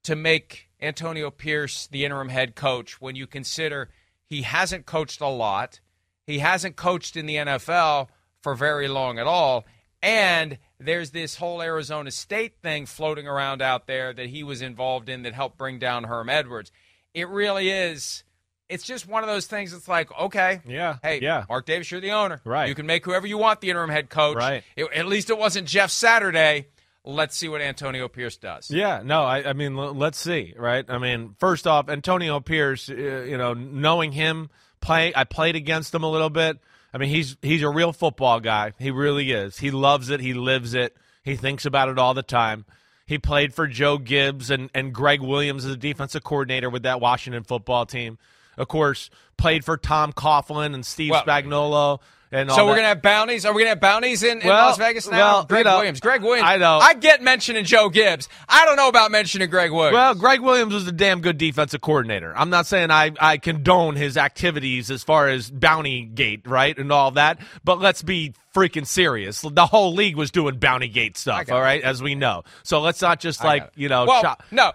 [0.05, 3.88] to make Antonio Pierce the interim head coach when you consider
[4.29, 5.81] he hasn't coached a lot,
[6.27, 8.09] he hasn't coached in the NFL
[8.43, 9.64] for very long at all,
[10.03, 15.09] and there's this whole Arizona State thing floating around out there that he was involved
[15.09, 16.71] in that helped bring down Herm Edwards.
[17.14, 18.25] It really is.
[18.69, 19.73] It's just one of those things.
[19.73, 20.97] It's like, okay, Yeah.
[21.03, 21.45] hey, Yeah.
[21.49, 22.40] Mark Davis, you're the owner.
[22.45, 22.69] Right.
[22.69, 24.37] You can make whoever you want the interim head coach.
[24.37, 24.62] Right.
[24.77, 26.67] It- at least it wasn't Jeff Saturday.
[27.05, 28.71] Let's see what Antonio Pierce does.
[28.71, 30.85] Yeah, no, I, I mean, l- let's see, right?
[30.88, 34.49] I mean, first off, Antonio Pierce, uh, you know, knowing him,
[34.81, 36.59] play, I played against him a little bit.
[36.95, 38.73] I mean, he's he's a real football guy.
[38.79, 39.59] He really is.
[39.59, 40.21] He loves it.
[40.21, 40.97] He lives it.
[41.23, 42.64] He thinks about it all the time.
[43.07, 47.01] He played for Joe Gibbs and, and Gregg Williams as a defensive coordinator with that
[47.01, 48.17] Washington football team.
[48.57, 52.01] Of course, played for Tom Coughlin and Steve Well- Spagnuolo.
[52.35, 53.47] And So we're gonna have bounties.
[53.47, 55.16] Are we gonna have bounties in, in Well, Las Vegas now?
[55.16, 56.01] well, Greg you know, Williams.
[56.01, 56.49] Gregg Williams.
[56.49, 56.79] I know.
[56.79, 58.29] I get mentioning Joe Gibbs.
[58.49, 59.94] I don't know about mentioning Gregg Williams.
[59.94, 62.37] Well, Gregg Williams was a damn good defensive coordinator.
[62.37, 66.90] I'm not saying I, I condone his activities as far as bounty gate, right, and
[66.90, 69.40] all that, but let's be freaking serious.
[69.40, 71.85] The whole league was doing bounty gate stuff, all right, it.
[71.85, 72.42] as we know.
[72.64, 74.73] So let's not just I like, you know, well, chop- no.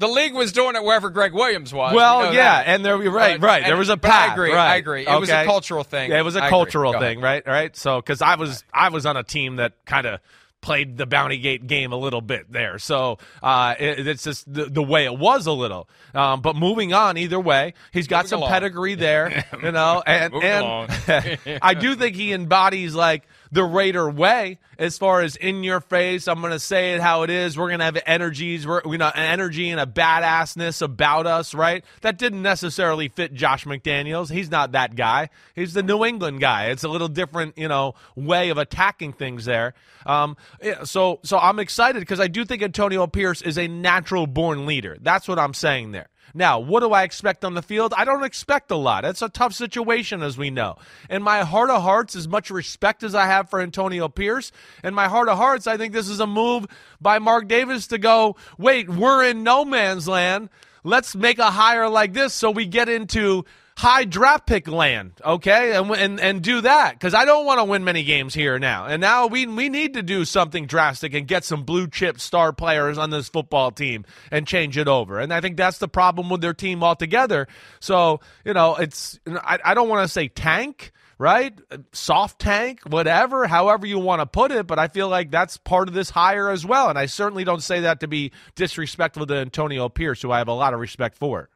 [0.00, 1.94] The league was doing it wherever Gregg Williams was.
[1.94, 2.66] Well, We know yeah, that.
[2.66, 3.64] and there, right, Uh, right.
[3.64, 4.30] There was a path.
[4.30, 4.52] I agree.
[4.52, 4.70] right.
[4.72, 5.06] I agree.
[5.06, 6.10] It was a cultural thing.
[6.10, 7.02] Yeah, it was a I cultural ahead.
[7.02, 7.46] thing, right?
[7.46, 7.76] Right.
[7.76, 10.20] So, because I was, I was on a team that kind of
[10.62, 12.78] played the bounty gate game a little bit there.
[12.78, 15.88] So uh, it, it's just the, the way it was a little.
[16.14, 18.50] Um, but moving on, either way, he's got Moving some along.
[18.50, 21.58] pedigree there, you know, and and.
[21.62, 26.28] I do think he embodies like the Raider way as far as in your face.
[26.28, 27.58] I'm going to say it how it is.
[27.58, 31.54] We're going to have energies, we're, you know, an energy and a badassness about us,
[31.54, 31.84] right?
[32.02, 34.30] That didn't necessarily fit Josh McDaniels.
[34.30, 35.30] He's not that guy.
[35.54, 36.66] He's the New England guy.
[36.66, 39.74] It's a little different, you know, way of attacking things there.
[40.06, 40.36] Um,
[40.84, 44.96] so, so I'm excited because I do think Antonio Pierce is a natural born leader.
[45.00, 46.09] That's what I'm saying there.
[46.34, 47.92] Now, what do I expect on the field?
[47.96, 49.04] I don't expect a lot.
[49.04, 50.76] It's a tough situation, as we know.
[51.08, 54.52] In my heart of hearts, as much respect as I have for Antonio Pierce,
[54.84, 56.66] in my heart of hearts, I think this is a move
[57.00, 60.50] by Mark Davis to go, wait, we're in no man's land.
[60.84, 63.44] Let's make a hire like this so we get into
[63.80, 67.64] high draft pick land, okay, and and and do that because I don't want to
[67.64, 68.84] win many games here now.
[68.84, 72.52] And now we we need to do something drastic and get some blue chip star
[72.52, 75.18] players on this football team and change it over.
[75.18, 77.48] And I think that's the problem with their team altogether.
[77.80, 80.92] So you know, it's I, I don't want to say tank.
[81.18, 81.52] Right?
[81.92, 85.88] Soft tank, whatever, however you want to put it, but I feel like that's part
[85.88, 86.88] of this hire as well.
[86.88, 90.48] And I certainly don't say that to be disrespectful to Antonio Pierce, who I have
[90.48, 91.50] a lot of respect for.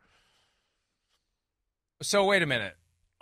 [2.02, 2.74] So wait a minute.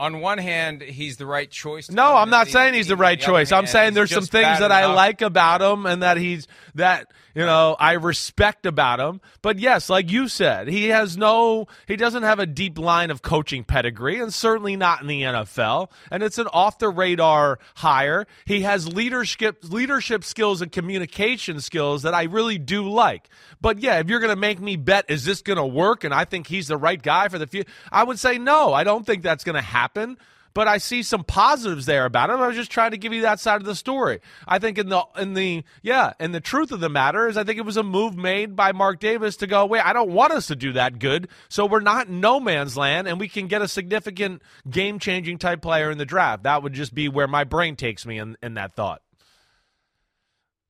[0.03, 1.87] On one hand, he's the right choice.
[1.87, 3.53] to No, I'm not saying he's the right the choice.
[3.53, 7.47] I'm saying there's some things that I like about him and that he's that you
[7.47, 9.21] know I respect about him.
[9.43, 13.23] But yes, like you said, he has no he doesn't have a deep line of
[13.23, 15.93] coaching pedigree and certainly not in the NFL.
[16.11, 18.27] And it's an off the radar hire.
[18.45, 23.29] He has leadership leadership skills and communication skills that I really do like.
[23.61, 26.13] But yeah, if you're going to make me bet is this going to work and
[26.13, 28.75] I think he's the right guy for the future, I would say no.
[28.75, 29.92] I don't think that's going to happen
[30.55, 32.41] but I see some positives there about him.
[32.41, 34.21] I was just trying to give you that side of the story.
[34.47, 37.45] I think in the in the yeah, and the truth of the matter is I
[37.45, 40.33] think it was a move made by Mark Davis to go, wait, I don't want
[40.33, 41.29] us to do that good.
[41.49, 45.39] So we're not in no man's land and we can get a significant game changing
[45.39, 46.43] type player in the draft.
[46.43, 49.03] That would just be where my brain takes me in, in that thought.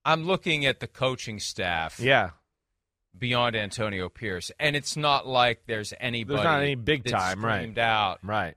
[0.05, 2.01] I'm looking at the coaching staff.
[2.01, 2.31] Yeah.
[3.17, 6.37] Beyond Antonio Pierce, and it's not like there's anybody.
[6.37, 7.77] There's not any big time, right.
[7.77, 8.21] out.
[8.23, 8.55] Right.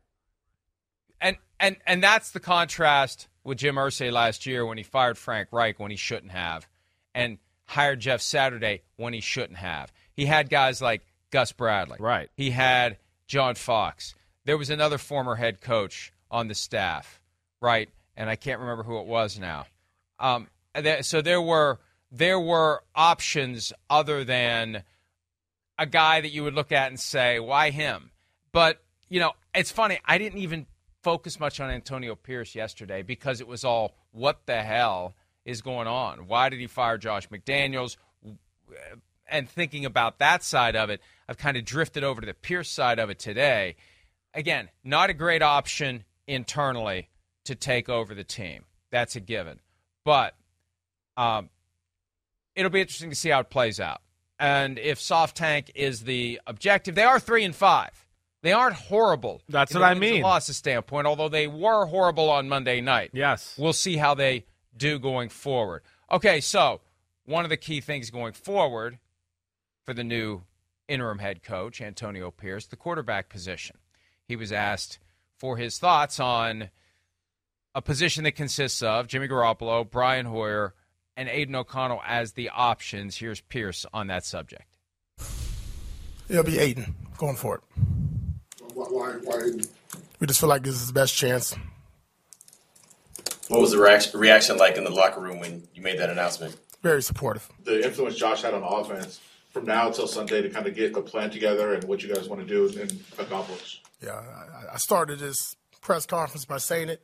[1.60, 5.80] And and that's the contrast with Jim Irsay last year when he fired Frank Reich
[5.80, 6.68] when he shouldn't have,
[7.14, 9.92] and hired Jeff Saturday when he shouldn't have.
[10.14, 11.98] He had guys like Gus Bradley.
[12.00, 12.30] Right.
[12.36, 14.16] He had John Fox.
[14.46, 17.20] There was another former head coach on the staff,
[17.62, 17.90] right?
[18.18, 19.66] and I can't remember who it was now.
[20.20, 20.48] Um,
[21.02, 21.80] so there were
[22.12, 24.84] there were options other than
[25.78, 28.12] a guy that you would look at and say, why him?
[28.52, 30.00] But you know, it's funny.
[30.06, 30.66] I didn't even
[31.06, 35.14] focus much on Antonio Pierce yesterday because it was all what the hell
[35.46, 36.26] is going on?
[36.26, 37.96] Why did he fire Josh McDaniels?
[39.30, 42.72] And thinking about that side of it, I've kind of drifted over to the Pierce
[42.72, 43.76] side of it today.
[44.34, 47.10] Again, not a great option internally
[47.44, 48.66] to take over the team.
[48.90, 49.60] That's a given.
[50.06, 50.34] But
[51.18, 51.52] um,
[52.56, 54.02] it'll be interesting to see how it plays out.
[54.40, 58.05] And if soft tank is the objective, they are three and five.
[58.46, 59.42] They aren't horrible.
[59.50, 60.22] That's what I wins and mean.
[60.22, 63.10] Losses standpoint, although they were horrible on Monday night.
[63.12, 63.56] Yes.
[63.58, 64.46] We'll see how they
[64.78, 65.82] do going forward.
[66.12, 66.82] Okay, so
[67.26, 69.00] one of the key things going forward
[69.84, 70.44] for the new
[70.88, 73.78] interim head coach, Antonio Pierce, the quarterback position.
[74.28, 75.00] He was asked
[75.40, 76.70] for his thoughts on
[77.74, 80.76] a position that consists of Jimmy Garoppolo, Brian Hoyer,
[81.18, 83.18] and Aidan O'Connell as the options.
[83.18, 84.78] Here's Pierce on that subject.
[86.30, 87.62] It'll be Aidan going for it.
[88.76, 89.62] Why, why, why Aidan?
[90.20, 91.56] We just feel like this is the best chance.
[93.48, 96.58] What was the reaction, reaction like in the locker room when you made that announcement?
[96.82, 97.48] Very supportive.
[97.64, 100.96] The influence Josh had on the offense from now until Sunday to kind of get
[100.96, 103.82] a plan together and what you guys want to do and accomplish.
[104.04, 107.02] Yeah, I, I started this press conference by saying it.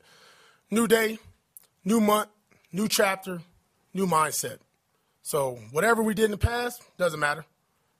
[0.69, 1.19] New day,
[1.85, 2.29] new month,
[2.73, 3.41] new chapter,
[3.93, 4.57] new mindset.
[5.23, 7.45] So whatever we did in the past doesn't matter.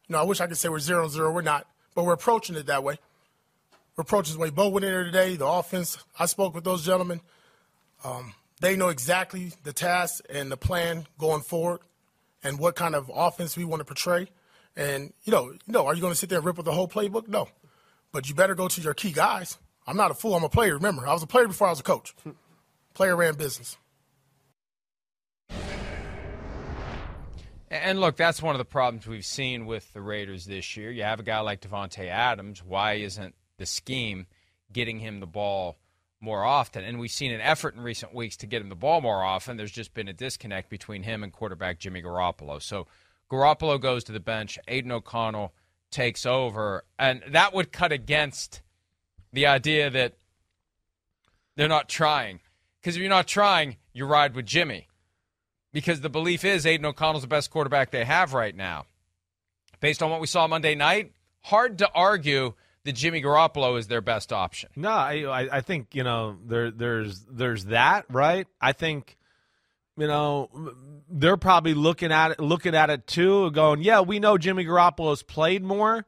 [0.09, 1.31] You know, I wish I could say we're zero zero.
[1.31, 2.99] We're not, but we're approaching it that way.
[3.95, 5.35] The way Bo went in there today.
[5.35, 5.97] The offense.
[6.17, 7.21] I spoke with those gentlemen.
[8.03, 11.81] Um, they know exactly the task and the plan going forward,
[12.43, 14.27] and what kind of offense we want to portray.
[14.75, 16.71] And you know, you know, are you going to sit there and rip with the
[16.71, 17.27] whole playbook?
[17.27, 17.47] No,
[18.11, 19.57] but you better go to your key guys.
[19.85, 20.35] I'm not a fool.
[20.35, 20.75] I'm a player.
[20.75, 22.15] Remember, I was a player before I was a coach.
[22.93, 23.77] Player ran business.
[27.71, 30.91] And look, that's one of the problems we've seen with the Raiders this year.
[30.91, 32.61] You have a guy like Davante Adams.
[32.61, 34.27] Why isn't the scheme
[34.73, 35.77] getting him the ball
[36.19, 36.83] more often?
[36.83, 39.55] And we've seen an effort in recent weeks to get him the ball more often.
[39.55, 42.61] There's just been a disconnect between him and quarterback Jimmy Garoppolo.
[42.61, 42.87] So
[43.31, 44.59] Garoppolo goes to the bench.
[44.67, 45.53] Aidan O'Connell
[45.89, 46.83] takes over.
[46.99, 48.61] And that would cut against
[49.31, 50.15] the idea that
[51.55, 52.41] they're not trying.
[52.81, 54.87] Because if you're not trying, you ride with Jimmy
[55.73, 58.85] because the belief is Aidan O'Connell's the best quarterback they have right now.
[59.79, 64.01] Based on what we saw Monday night, hard to argue that Jimmy Garoppolo is their
[64.01, 64.69] best option.
[64.75, 68.47] No, I I- think you know there there's there's that right.
[68.59, 69.17] I think
[69.97, 70.49] you know
[71.09, 75.23] they're probably looking at it looking at it too, going, yeah, we know Jimmy Garoppolo's
[75.23, 76.05] played more,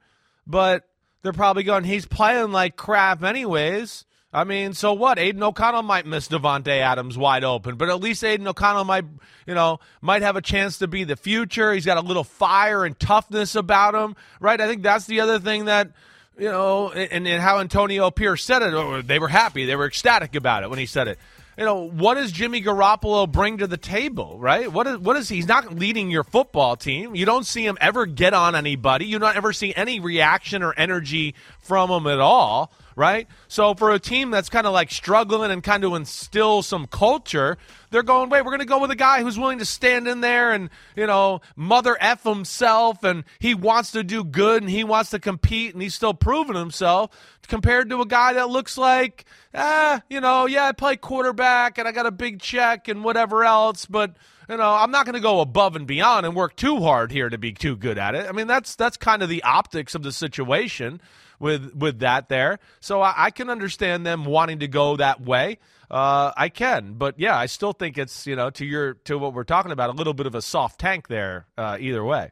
[0.48, 0.88] but
[1.22, 4.06] they're probably going, he's playing like crap anyways.
[4.36, 5.20] I mean, so what?
[5.20, 9.06] Aidan O'Connell might miss Davante Adams wide open, but at least Aidan O'Connell might,
[9.46, 11.72] you know, might have a chance to be the future.
[11.72, 14.60] He's got a little fire and toughness about him, right?
[14.60, 15.92] I think that's the other thing that,
[16.38, 19.08] you know, and, and how Antonio Pierce said it.
[19.08, 21.20] They were happy, they were ecstatic about it when he said it.
[21.58, 24.72] You know, what does Jimmy Garoppolo bring to the table, right?
[24.72, 25.36] What is what is he?
[25.36, 27.16] He's not leading your football team.
[27.16, 29.06] You don't see him ever get on anybody.
[29.06, 33.28] You don't ever see any reaction or energy from him at all right?
[33.48, 37.58] So for a team that's kind of like struggling and kind of instill some culture,
[37.90, 40.22] they're going, wait, we're going to go with a guy who's willing to stand in
[40.22, 44.84] there and, you know, mother F himself and he wants to do good and he
[44.84, 47.12] wants to compete and he's still proving himself
[47.48, 51.88] compared to a guy that looks like, ah, you know, yeah, I play quarterback and
[51.88, 54.16] I got a big check and whatever else, but
[54.50, 57.30] you know, I'm not going to go above and beyond and work too hard here
[57.30, 58.28] to be too good at it.
[58.28, 61.02] I mean, that's that's kind of the optics of the situation
[61.40, 62.60] with with that there.
[62.80, 65.60] So I, I can understand them wanting to go that way.
[65.90, 69.34] Uh, I can, but yeah, I still think it's you know to your to what
[69.34, 71.46] we're talking about a little bit of a soft tank there.
[71.58, 72.32] Uh, either way.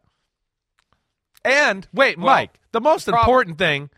[1.43, 3.89] And wait, Well, Mike, the most important thing,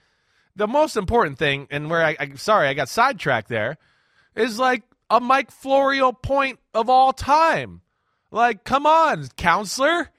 [0.55, 3.77] the most important thing, and where I, I sorry I got sidetracked there,
[4.35, 7.81] is like a Mike Florio point of all time.
[8.33, 10.09] Like, come on, counselor.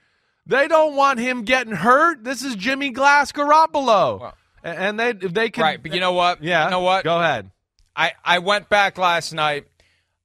[0.46, 2.22] They don't want him getting hurt.
[2.22, 4.20] This is Jimmy Glass Garoppolo.
[4.20, 6.42] Well- and they they can Right, but you know what?
[6.42, 6.64] Yeah.
[6.64, 7.04] You know what?
[7.04, 7.50] Go ahead.
[7.94, 9.66] I, I went back last night.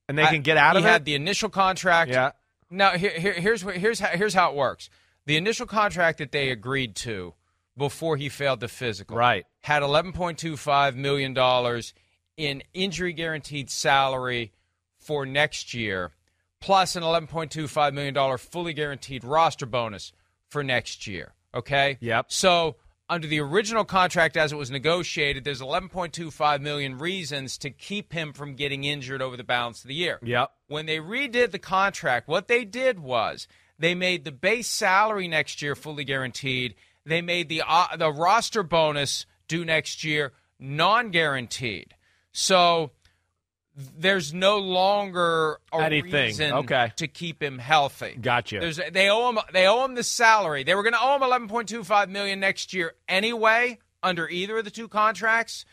[0.08, 0.88] And they I- can get out of it.
[0.88, 2.10] he had the initial contract.
[2.12, 2.32] Yeah.
[2.69, 4.89] Now here, here here's what here's how, here's how it works.
[5.25, 7.34] The initial contract that they agreed to
[7.78, 9.45] before he failed the physical, Right.
[9.61, 11.93] had 11.25 million dollars
[12.38, 14.53] in injury guaranteed salary
[14.97, 16.11] for next year,
[16.60, 20.12] plus an 11.25 million dollar fully guaranteed roster bonus
[20.47, 21.34] for next year.
[21.53, 21.97] Okay.
[22.01, 22.28] Yep.
[22.30, 22.76] So
[23.10, 28.34] under the original contract as it was negotiated, there's 11.25 million reasons to keep him
[28.34, 30.20] from getting injured over the balance of the year.
[30.22, 30.51] Yep.
[30.68, 33.47] When they redid the contract, what they did was
[33.80, 36.76] they made the base salary next year fully guaranteed.
[37.05, 41.95] They made the uh, the roster bonus due next year non-guaranteed.
[42.32, 42.91] So
[43.97, 46.11] there's no longer a Anything.
[46.11, 46.91] reason Okay.
[46.97, 48.17] to keep him healthy.
[48.19, 48.59] Gotcha.
[48.59, 49.39] There's, they owe him.
[49.53, 50.63] They owe him the salary.
[50.63, 54.71] They were going to owe him 11.25 million next year anyway under either of the
[54.71, 55.65] two contracts.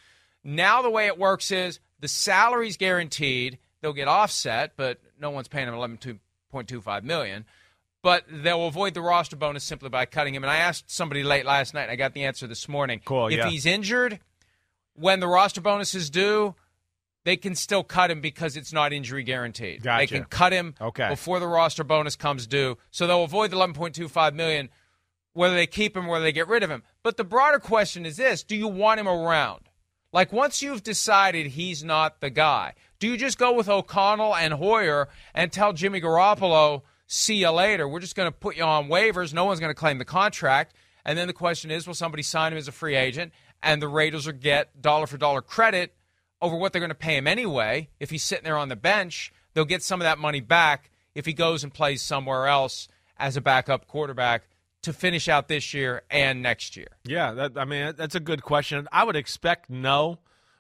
[0.45, 3.59] Now the way it works is the salary's guaranteed.
[3.81, 7.45] They'll get offset, but no one's paying him 11.25 million.
[8.03, 10.45] But they'll avoid the roster bonus simply by cutting him.
[10.45, 11.83] And I asked somebody late last night.
[11.85, 13.01] and I got the answer this morning.
[13.05, 13.49] Cool, If yeah.
[13.49, 14.21] he's injured,
[14.95, 16.55] when the roster bonus is due,
[17.27, 19.83] they can still cut him because it's not injury guaranteed.
[19.83, 21.09] They can cut him Okay.
[21.09, 22.79] before the roster bonus comes due.
[22.93, 24.69] So they'll avoid the 11.25 million
[25.33, 26.85] whether they keep him or whether they get rid of him.
[27.03, 29.69] But the broader question is this, do you want him around?
[30.13, 34.55] Like once you've decided he's not the guy, do you just go with O'Connell and
[34.55, 37.89] Hoyer and tell Jimmy Garoppolo, "See you later.
[37.89, 39.35] We're just going to put you on waivers.
[39.35, 40.75] No one's going to claim the contract."
[41.05, 43.33] And then the question is, will somebody sign him as a free agent
[43.65, 45.93] and the Raiders will get dollar for dollar credit
[46.41, 47.89] over what they're going to pay him anyway.
[48.01, 51.27] If he's sitting there on the bench, they'll get some of that money back if
[51.27, 54.49] he goes and plays somewhere else as a backup quarterback
[54.83, 56.89] to finish out this year and next year.
[57.05, 58.87] Yeah, that, I mean that's a good question.
[58.93, 60.19] I would expect no,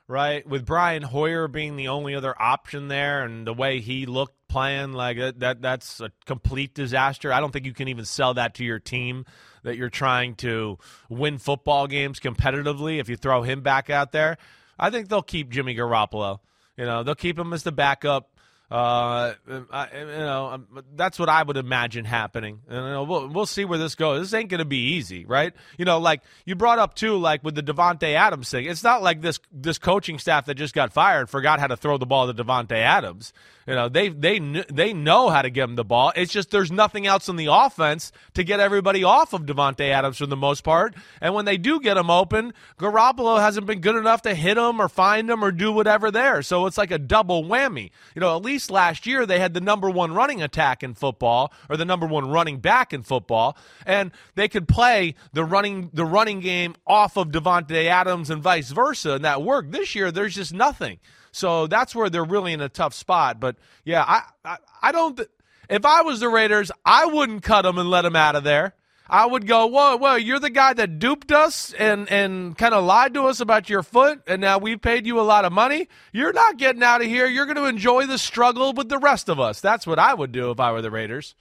[0.08, 0.46] right?
[0.46, 4.94] With Brian Hoyer being the only other option there, and the way he looked playing,
[4.94, 7.32] like that, that that's a complete disaster.
[7.32, 9.26] I don't think you can even sell that to your team
[9.62, 14.38] that you're trying to win football games competitively if you throw him back out there.
[14.78, 16.40] I think they'll keep Jimmy Garoppolo.
[16.76, 18.30] You know, they'll keep him as the backup.
[18.68, 19.34] Uh,
[19.70, 22.62] I, you know, um, that's what I would imagine happening.
[22.68, 24.22] And we'll we'll see where this goes.
[24.22, 25.54] This ain't going to be easy, right?
[25.78, 28.64] You know, like you brought up too, like with the Davante Adams thing.
[28.64, 31.96] It's not like this this coaching staff that just got fired forgot how to throw
[31.96, 33.32] the ball to Davante Adams.
[33.68, 34.40] You know, they they
[34.72, 36.12] they know how to give him the ball.
[36.16, 40.18] It's just there's nothing else in the offense to get everybody off of Davante Adams
[40.18, 40.94] for the most part.
[41.20, 44.80] And when they do get him open, Garoppolo hasn't been good enough to hit him
[44.80, 46.42] or find him or do whatever there.
[46.42, 47.90] So it's like a double whammy.
[48.14, 51.52] You know, at least last year they had the number one running attack in football
[51.68, 56.04] or the number one running back in football, and they could play the running the
[56.04, 59.72] running game off of Davante Adams and vice versa, and that worked.
[59.72, 60.98] This year, there's just nothing.
[61.32, 63.40] So that's where they're really in a tough spot.
[63.40, 65.20] But yeah, I I, I don't.
[65.68, 68.74] If I was the Raiders, I wouldn't cut them and let them out of there.
[69.08, 72.84] I would go, whoa, whoa, you're the guy that duped us and, and kind of
[72.84, 75.88] lied to us about your foot, and now we've paid you a lot of money.
[76.12, 77.26] You're not getting out of here.
[77.26, 79.60] You're going to enjoy the struggle with the rest of us.
[79.60, 81.34] That's what I would do if I were the Raiders.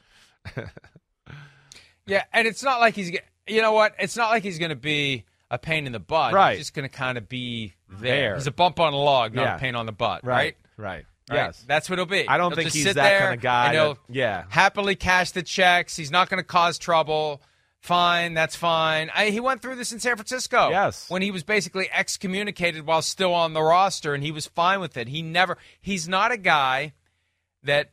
[2.08, 3.96] Yeah, and it's not like he's you know what?
[4.00, 6.34] It's not like he's going to be a pain in the butt.
[6.34, 6.52] Right.
[6.52, 8.00] He's just going to kind of be there.
[8.30, 8.36] There.
[8.36, 9.56] He's a bump on a log, not Yeah.
[9.56, 10.56] a pain on the butt, right?
[10.78, 10.86] Right.
[10.86, 11.06] Right.
[11.32, 11.36] Right?
[11.38, 11.64] Yes.
[11.68, 12.28] That's what it'll be.
[12.28, 14.44] I don't He'll think he's that kinda guy and he'll that- yeah.
[14.50, 15.96] happily cash the checks.
[15.96, 17.42] He's not going to cause trouble.
[17.86, 19.12] Fine, that's fine.
[19.14, 20.70] I, he went through this in San Francisco.
[20.70, 21.08] Yes.
[21.08, 24.98] When he was basically excommunicated while still on the roster, and he was fine with
[24.98, 25.08] it.
[25.08, 25.58] He never.
[25.80, 26.94] He's not a guy
[27.62, 27.92] that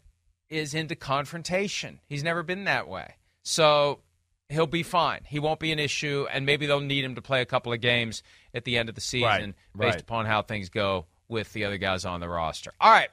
[0.49, 2.01] is into confrontation.
[2.09, 3.17] He's never been that way.
[3.43, 4.01] So
[4.49, 5.21] he'll be fine.
[5.27, 7.83] He won't be an issue, and maybe they'll need him to play a couple of
[7.83, 8.23] games
[8.55, 10.01] at the end of the season Right, based right.
[10.03, 12.73] upon how things go with the other guys on the roster.
[12.81, 13.11] All right.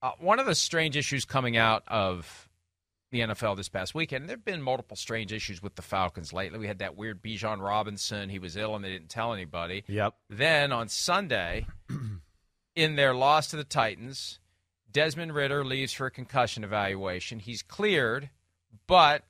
[0.00, 2.45] Uh, one of the strange issues coming out of
[3.16, 6.58] the NFL this past weekend, there have been multiple strange issues with the Falcons lately.
[6.58, 8.28] We had that weird Bijan Robinson.
[8.28, 9.84] He was ill and they didn't tell anybody.
[9.86, 10.14] Yep.
[10.28, 11.66] Then on Sunday,
[12.76, 14.38] in their loss to the Titans,
[14.90, 17.38] Desmond Ridder leaves for a concussion evaluation.
[17.38, 18.30] He's cleared,
[18.86, 19.24] but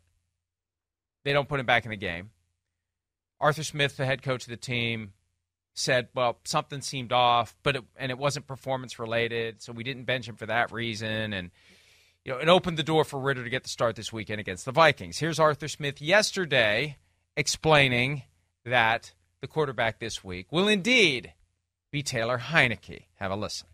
[1.25, 2.31] they don't put him back in the game.
[3.41, 5.13] Arthur Smith, the head coach of the team,
[5.75, 10.05] said, "Well, something seemed off, but it, and it wasn't performance related, so we didn't
[10.05, 11.51] bench him for that reason." And
[12.27, 14.65] you know, it opened the door for Ridder to get the start this weekend against
[14.65, 15.19] the Vikings.
[15.19, 16.97] Here's Arthur Smith yesterday
[17.37, 18.25] explaining
[18.65, 21.35] that the quarterback this week will indeed
[21.93, 23.05] be Taylor Heinicke.
[23.21, 23.69] Have a listen.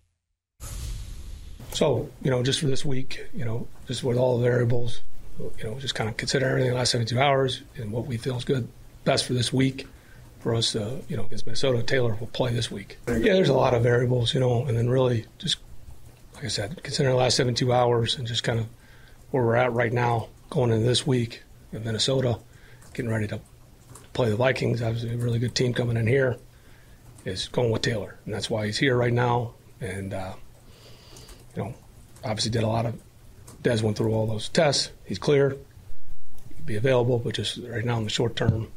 [1.71, 5.01] So, you know, just for this week, you know, just with all the variables,
[5.39, 8.37] you know, just kind of consider everything the last 72 hours and what we feel
[8.37, 8.69] is good,
[9.05, 9.87] best for this week.
[10.41, 12.99] For us, uh, you know, against Minnesota, Taylor will play this week.
[13.09, 15.59] Yeah, there's a lot of variables, you know, and then really just,
[16.35, 18.67] like I said, considering the last 72 hours and just kind of
[19.31, 22.39] where we're at right now going into this week in Minnesota,
[22.95, 23.41] getting ready to
[24.13, 24.83] play the Vikings.
[24.83, 26.37] Obviously, a really good team coming in here
[27.25, 29.55] is going with Taylor, and that's why he's here right now.
[29.81, 30.35] And, uh,
[31.57, 31.75] you know,
[32.25, 33.01] obviously did a lot of.
[33.63, 34.91] Des went through all those tests.
[35.05, 35.57] He's clear.
[36.57, 38.69] He'd be available, but just right now in the short term,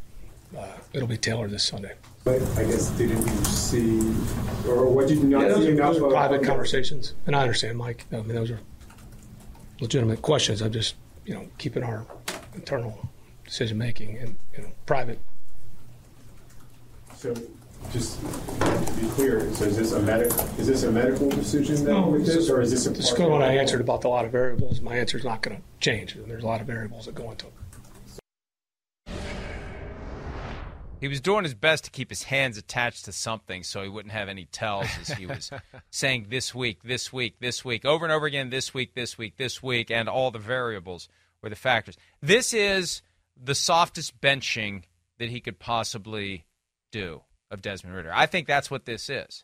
[0.57, 1.93] uh, it'll be Taylor this Sunday.
[2.25, 3.99] But I guess didn't you see,
[4.67, 7.35] or what did you not Yeah, those see are, those are of- private conversations, and
[7.35, 8.05] I understand, Mike.
[8.11, 8.59] I mean, those are
[9.79, 10.63] legitimate questions.
[10.63, 12.07] I'm just, you know, keeping our
[12.55, 13.09] internal
[13.43, 15.19] decision making and you know, private.
[17.15, 17.35] So,
[17.93, 22.11] just to be clear, so is this a medical, is this a medical decision then
[22.11, 22.91] with this, or is this a?
[22.91, 24.81] Is what I answered about the lot of variables.
[24.81, 26.15] My answer is not going to change.
[26.15, 27.53] And there's a lot of variables that go into it.
[31.05, 34.11] He was doing his best to keep his hands attached to something so he wouldn't
[34.11, 35.51] have any tells as he was
[35.91, 39.37] saying this week, this week, this week, over and over again, this week, this week,
[39.37, 41.07] this week, and all the variables
[41.43, 41.95] were the factors.
[42.23, 43.03] This is
[43.39, 44.85] the softest benching
[45.19, 46.47] that he could possibly
[46.91, 48.11] do of Desmond Ridder.
[48.11, 49.43] I think that's what this is.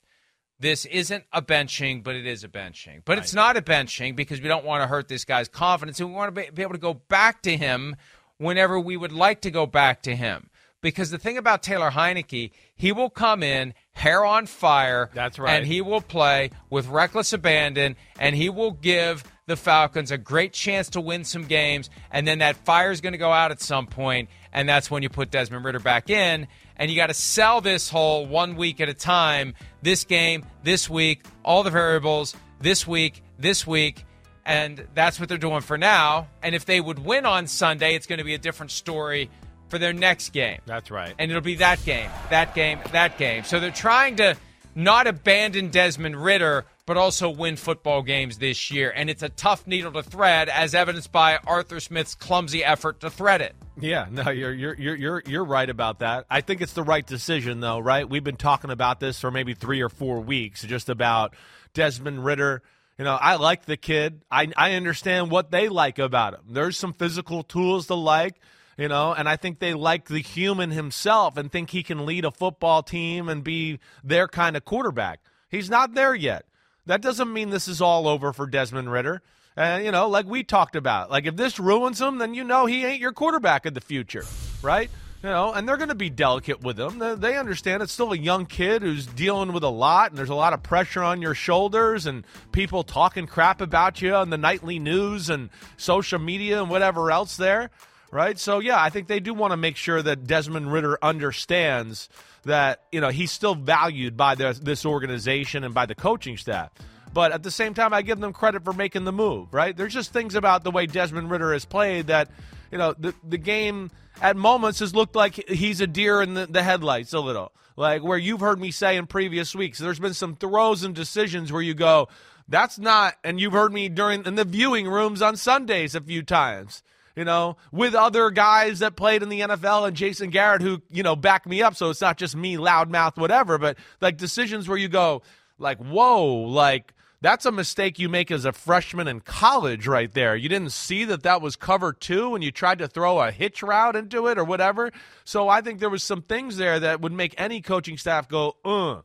[0.59, 3.03] This isn't a benching, but it is a benching.
[3.05, 6.09] But it's not a benching because we don't want to hurt this guy's confidence and
[6.09, 7.95] we want to be, be able to go back to him
[8.39, 10.49] whenever we would like to go back to him.
[10.81, 15.09] Because the thing about Taylor Heinicke, he will come in hair on fire.
[15.13, 15.53] That's right.
[15.53, 20.53] And he will play with reckless abandon, and he will give the Falcons a great
[20.53, 21.89] chance to win some games.
[22.11, 25.03] And then that fire is going to go out at some point, and that's when
[25.03, 26.47] you put Desmond Ridder back in.
[26.77, 29.53] And you got to sell this whole one week at a time.
[29.83, 34.03] This game, this week, all the variables, this week, this week.
[34.43, 36.27] And that's what they're doing for now.
[36.41, 39.29] And if they would win on Sunday, it's going to be a different story
[39.71, 40.59] for their next game.
[40.67, 41.15] That's right.
[41.17, 43.43] And it'll be that game, that game, that game.
[43.45, 44.37] So they're trying to
[44.75, 48.91] not abandon Desmond Ridder, but also win football games this year.
[48.95, 53.09] And it's a tough needle to thread, as evidenced by Arthur Smith's clumsy effort to
[53.09, 53.55] thread it.
[53.79, 56.25] Yeah, no, you're you're you're you're you're right about that.
[56.29, 57.79] I think it's the right decision, though.
[57.79, 58.07] Right?
[58.07, 61.33] We've been talking about this for maybe three or four weeks, just about
[61.73, 62.61] Desmond Ridder.
[62.97, 64.21] You know, I like the kid.
[64.29, 66.41] I I understand what they like about him.
[66.49, 68.35] There's some physical tools to like.
[68.81, 72.25] You know, and I think they like the human himself and think he can lead
[72.25, 75.19] a football team and be their kind of quarterback.
[75.51, 76.45] He's not there yet.
[76.87, 79.21] That doesn't mean this is all over for Desmond Ridder.
[79.55, 82.65] And, you know, like we talked about, like if this ruins him, then you know
[82.65, 84.25] he ain't your quarterback in the future,
[84.63, 84.89] right?
[85.21, 86.97] You know, and they're going to be delicate with him.
[87.19, 90.33] They understand it's still a young kid who's dealing with a lot, and there's a
[90.33, 94.79] lot of pressure on your shoulders, and people talking crap about you on the nightly
[94.79, 97.69] news and social media and whatever else there,
[98.11, 98.37] right?
[98.37, 102.09] So, yeah, I think they do want to make sure that Desmond Ridder understands
[102.43, 106.71] that, you know, he's still valued by this, this organization and by the coaching staff.
[107.13, 109.75] But at the same time, I give them credit for making the move, right?
[109.75, 112.29] There's just things about the way Desmond Ridder has played that,
[112.71, 113.91] you know, the, the game
[114.21, 117.51] at moments has looked like he's a deer in the, the headlights a little.
[117.75, 121.51] Like where you've heard me say in previous weeks, there's been some throws and decisions
[121.51, 122.07] where you go,
[122.47, 126.21] that's not, and you've heard me during in the viewing rooms on Sundays a few
[126.21, 126.83] times
[127.15, 131.03] you know, with other guys that played in the NFL and Jason Garrett who, you
[131.03, 131.75] know, back me up.
[131.75, 135.21] So it's not just me, loudmouth, whatever, but like decisions where you go,
[135.57, 140.35] like, whoa, like, that's a mistake you make as a freshman in college right there.
[140.35, 143.61] You didn't see that that was cover two and you tried to throw a hitch
[143.61, 144.91] route into it or whatever.
[145.23, 148.55] So I think there was some things there that would make any coaching staff go,
[148.65, 149.01] uh.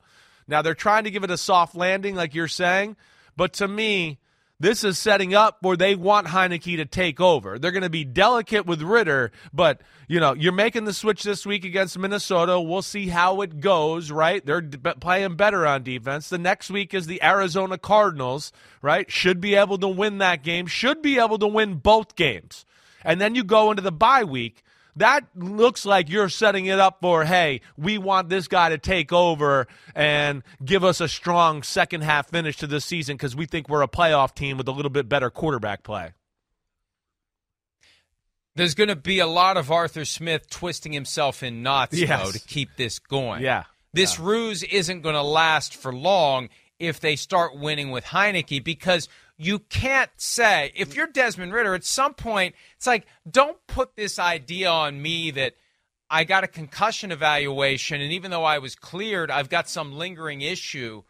[0.48, 2.96] Now they're trying to give it a soft landing, like you're saying,
[3.36, 4.18] but to me,
[4.58, 7.58] this is setting up where they want Heinicke to take over.
[7.58, 11.44] They're going to be delicate with Ridder, but you know you're making the switch this
[11.44, 12.60] week against Minnesota.
[12.60, 14.10] We'll see how it goes.
[14.10, 14.44] Right?
[14.44, 16.28] They're playing better on defense.
[16.28, 18.52] The next week is the Arizona Cardinals.
[18.80, 19.10] Right?
[19.10, 20.66] Should be able to win that game.
[20.66, 22.64] Should be able to win both games.
[23.04, 24.62] And then you go into the bye week.
[24.96, 29.12] That looks like you're setting it up for, hey, we want this guy to take
[29.12, 33.68] over and give us a strong second half finish to this season because we think
[33.68, 36.12] we're a playoff team with a little bit better quarterback play.
[38.54, 42.24] There's going to be a lot of Arthur Smith twisting himself in knots, Yes.
[42.24, 43.42] though, to keep this going.
[43.42, 43.64] Yeah.
[43.92, 49.08] This ruse isn't going to last for long if they start winning with Heinicke because
[49.38, 54.18] you can't say, if you're Desmond Ridder, at some point, it's like, don't put this
[54.18, 55.54] idea on me that
[56.08, 60.40] I got a concussion evaluation, and even though I was cleared, I've got some lingering
[60.40, 61.02] issue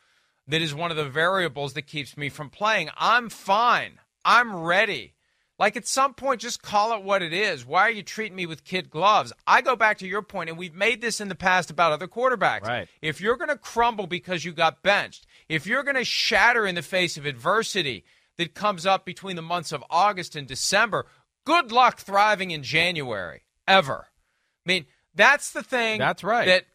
[0.48, 2.88] that is one of the variables that keeps me from playing.
[2.96, 3.98] I'm fine.
[4.24, 5.14] I'm ready.
[5.58, 7.64] Like at some point, just call it what it is.
[7.64, 9.32] Why are you treating me with kid gloves?
[9.46, 12.08] I go back to your point, and we've made this in the past about other
[12.08, 12.66] quarterbacks.
[12.66, 12.88] Right.
[13.00, 16.74] If you're going to crumble because you got benched, if you're going to shatter in
[16.74, 18.04] the face of adversity
[18.38, 21.06] that comes up between the months of August and December,
[21.44, 24.06] good luck thriving in January, ever.
[24.08, 26.46] I mean, that's the thing That's right.
[26.46, 26.66] that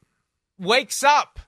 [0.58, 1.40] wakes up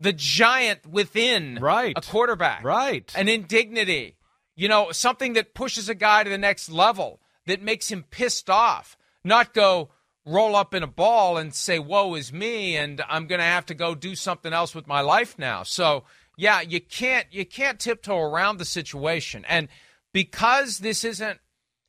[0.00, 1.92] the giant within Right.
[1.96, 2.64] a quarterback.
[2.64, 3.12] Right.
[3.14, 4.16] An indignity.
[4.56, 8.50] You know, something that pushes a guy to the next level, that makes him pissed
[8.50, 8.96] off.
[9.24, 9.90] Not go,
[10.26, 13.66] roll up in a ball and say, "Woe is me," and I'm going to have
[13.66, 15.62] to go do something else with my life now.
[15.62, 16.04] So,
[16.40, 19.44] yeah, you can't you can't tiptoe around the situation.
[19.46, 19.68] And
[20.12, 21.38] because this isn't,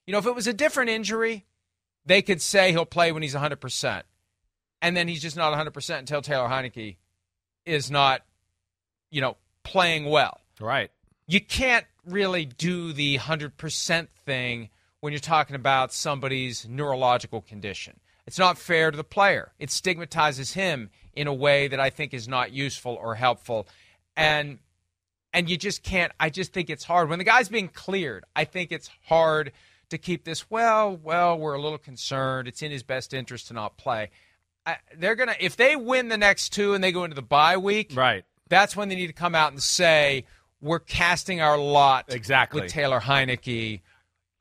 [0.05, 1.45] you know, if it was a different injury,
[2.05, 4.05] they could say he'll play when he's 100 percent,
[4.81, 6.97] and then he's just not 100 percent until Taylor Heinicke
[7.65, 8.23] is not,
[9.09, 10.41] you know, playing well.
[10.59, 10.91] Right.
[11.27, 18.01] You can't really do the 100% thing when you're talking about somebody's neurological condition.
[18.27, 19.53] It's not fair to the player.
[19.59, 23.67] It stigmatizes him in a way that I think is not useful or helpful.
[24.15, 24.59] And
[25.33, 28.25] and you just can't I just think it's hard when the guy's being cleared.
[28.35, 29.51] I think it's hard
[29.89, 32.47] to keep this well, well, we're a little concerned.
[32.47, 34.09] It's in his best interest to not play.
[34.65, 37.57] I, they're to if they win the next two and they go into the bye
[37.57, 37.93] week.
[37.95, 38.23] Right.
[38.49, 40.25] That's when they need to come out and say
[40.61, 43.81] we're casting our lot exactly with Taylor Heinicke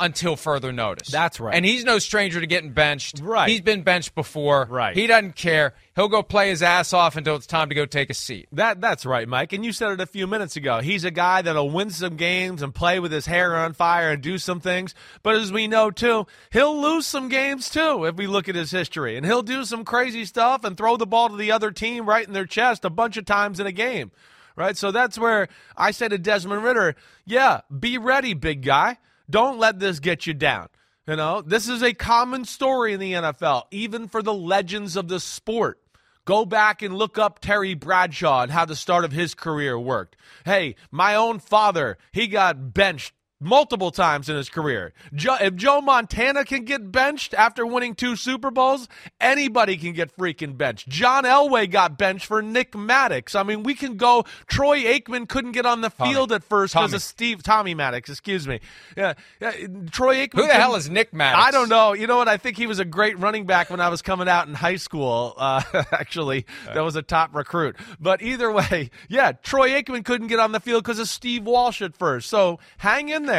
[0.01, 1.09] until further notice.
[1.09, 1.55] That's right.
[1.55, 3.20] And he's no stranger to getting benched.
[3.20, 3.48] Right.
[3.48, 4.66] He's been benched before.
[4.70, 4.96] Right.
[4.96, 5.74] He doesn't care.
[5.94, 8.48] He'll go play his ass off until it's time to go take a seat.
[8.53, 9.53] That that's right, Mike.
[9.53, 10.80] And you said it a few minutes ago.
[10.80, 14.22] He's a guy that'll win some games and play with his hair on fire and
[14.22, 14.94] do some things.
[15.22, 18.70] But as we know too, he'll lose some games too if we look at his
[18.70, 19.16] history.
[19.16, 22.26] And he'll do some crazy stuff and throw the ball to the other team right
[22.26, 24.11] in their chest a bunch of times in a game.
[24.57, 24.76] Right?
[24.76, 28.98] So that's where I say to Desmond Ridder, yeah, be ready, big guy.
[29.31, 30.68] Don't let this get you down.
[31.07, 35.09] You know, this is a common story in the NFL, even for the legends of
[35.09, 35.81] the sport.
[36.24, 40.16] Go back and look up Terry Bradshaw and how the start of his career worked.
[40.45, 44.93] Hey, my own father, he got benched multiple times in his career.
[45.14, 48.86] Joe, if Joe Montana can get benched after winning two Super Bowls,
[49.20, 50.88] anybody can get freaking benched.
[50.88, 53.34] John Elway got benched for Nick Maddox.
[53.34, 54.24] I mean, we can go.
[54.47, 56.12] Troy Aikman couldn't get on the Tommy.
[56.12, 58.11] field at first because of Steve Tommy Maddox.
[58.11, 58.61] Excuse me.
[58.97, 59.53] Yeah, yeah
[59.91, 60.43] Troy Aikman.
[60.43, 61.47] Who the hell is Nick Maddox?
[61.47, 61.95] I don't know.
[61.95, 62.28] You know what?
[62.28, 64.76] I think he was a great running back when I was coming out in high
[64.76, 65.34] school.
[65.36, 65.62] Uh,
[65.93, 67.76] actually, that was a top recruit.
[67.99, 71.80] But either way, yeah, Troy Aikman couldn't get on the field because of Steve Walsh
[71.80, 72.28] at first.
[72.28, 73.30] So hang in there.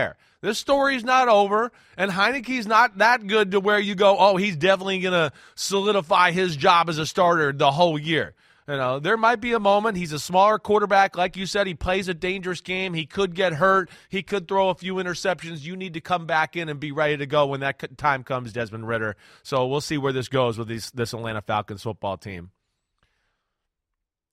[0.42, 4.56] This story's not over, and Heinicke's not that good to where you go, oh, he's
[4.56, 8.34] definitely going to solidify his job as a starter the whole year.
[8.68, 9.98] You know, there might be a moment.
[9.98, 11.18] He's a smaller quarterback.
[11.18, 12.94] Like you said, he plays a dangerous game.
[12.94, 13.90] He could get hurt.
[14.10, 15.64] He could throw a few interceptions.
[15.64, 18.54] You need to come back in and be ready to go when that time comes,
[18.54, 19.18] Desmond Ridder.
[19.44, 22.52] So we'll see where this goes with these, this Atlanta Falcons football team.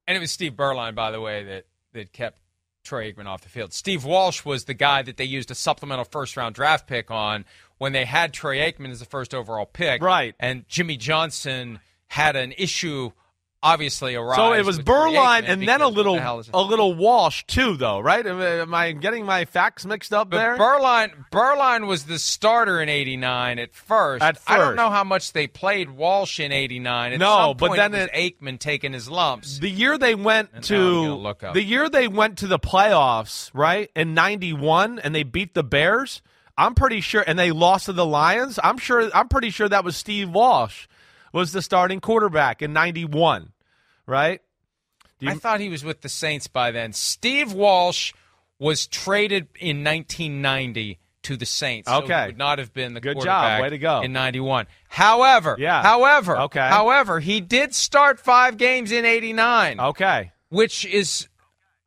[0.06, 2.38] And it was Steve Beuerlein, by the way, that, that kept
[2.88, 3.74] Troy Aikman off the field.
[3.74, 7.44] Steve Walsh was the guy that they used a supplemental first round draft pick on
[7.76, 10.02] when they had Troy Aikman as the first overall pick.
[10.02, 10.34] Right.
[10.40, 13.12] And Jimmy Johnson had an issue,
[13.62, 14.36] obviously, arise.
[14.36, 16.50] So it was Beuerlein and then a little the it?
[16.54, 18.26] a little Walsh too, though, right?
[18.26, 20.56] Am, am I getting my facts mixed up But there?
[20.56, 24.22] Beuerlein, Beuerlein was the starter in '89 at first.
[24.22, 27.18] At I don't know how much they played Walsh in '89.
[27.18, 29.58] No, some but then it was Aikman taking his lumps.
[29.58, 31.54] The year they went And to gonna look up.
[31.54, 33.90] the year they went to the playoffs, right?
[33.94, 36.22] In 91 and they beat the Bears.
[36.56, 38.58] I'm pretty sure and they lost to the Lions.
[38.62, 40.86] I'm sure I'm pretty sure that was Steve Walsh
[41.32, 43.52] was the starting quarterback in 91,
[44.06, 44.40] right?
[45.20, 46.92] You- I thought he was with the Saints by then.
[46.92, 48.12] Steve Walsh
[48.58, 51.88] was traded in 1990 to the Saints.
[51.88, 52.26] so he Okay.
[52.26, 53.60] would not have been the Good job.
[53.60, 54.00] Way to go.
[54.02, 54.66] in 91.
[54.88, 55.82] However, Yeah.
[55.82, 56.66] however, Okay.
[56.68, 59.78] however, he did start 5 games in 89.
[59.80, 60.32] Okay.
[60.48, 61.28] Which is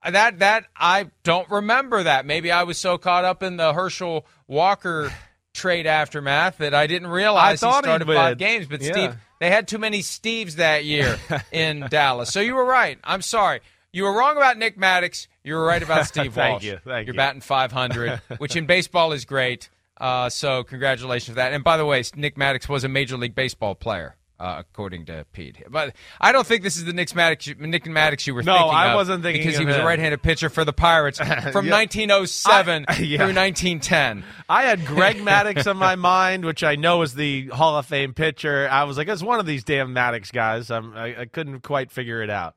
[0.07, 2.25] that that I don't remember that.
[2.25, 5.11] Maybe I was so caught up in the Herschel Walker
[5.53, 8.67] trade aftermath that I didn't realize I thought he he started five games.
[8.67, 8.91] But Yeah.
[8.91, 11.17] Steve, they had too many Steves that year
[11.51, 12.31] in Dallas.
[12.31, 12.97] So you were right.
[13.03, 13.61] I'm sorry.
[13.93, 15.27] You were wrong about Nick Maddox.
[15.43, 16.63] You were right about Steve Thank Walsh.
[16.63, 16.79] you.
[16.85, 17.17] Thank You're you.
[17.17, 19.69] batting 500, which in baseball is great.
[19.97, 21.53] Uh, so congratulations for that.
[21.53, 24.15] And by the way, Nick Maddox was a Major League Baseball player.
[24.41, 28.25] Uh, according to Pete, but I don't think this is the Nick Maddox, Nick Maddox
[28.25, 28.59] you were thinking of.
[28.59, 31.19] No, thinking I wasn't thinking because he was a right-handed pitcher for the Pirates
[31.51, 31.73] from Yeah.
[31.75, 33.17] 1907 I- yeah.
[33.19, 34.23] through 1910.
[34.49, 38.15] I had Greg Maddux on my mind, which I know is the Hall of Fame
[38.15, 38.67] pitcher.
[38.67, 40.71] I was like, it's one of these damn Maddox guys.
[40.71, 42.55] I'm, I, I couldn't quite figure it out.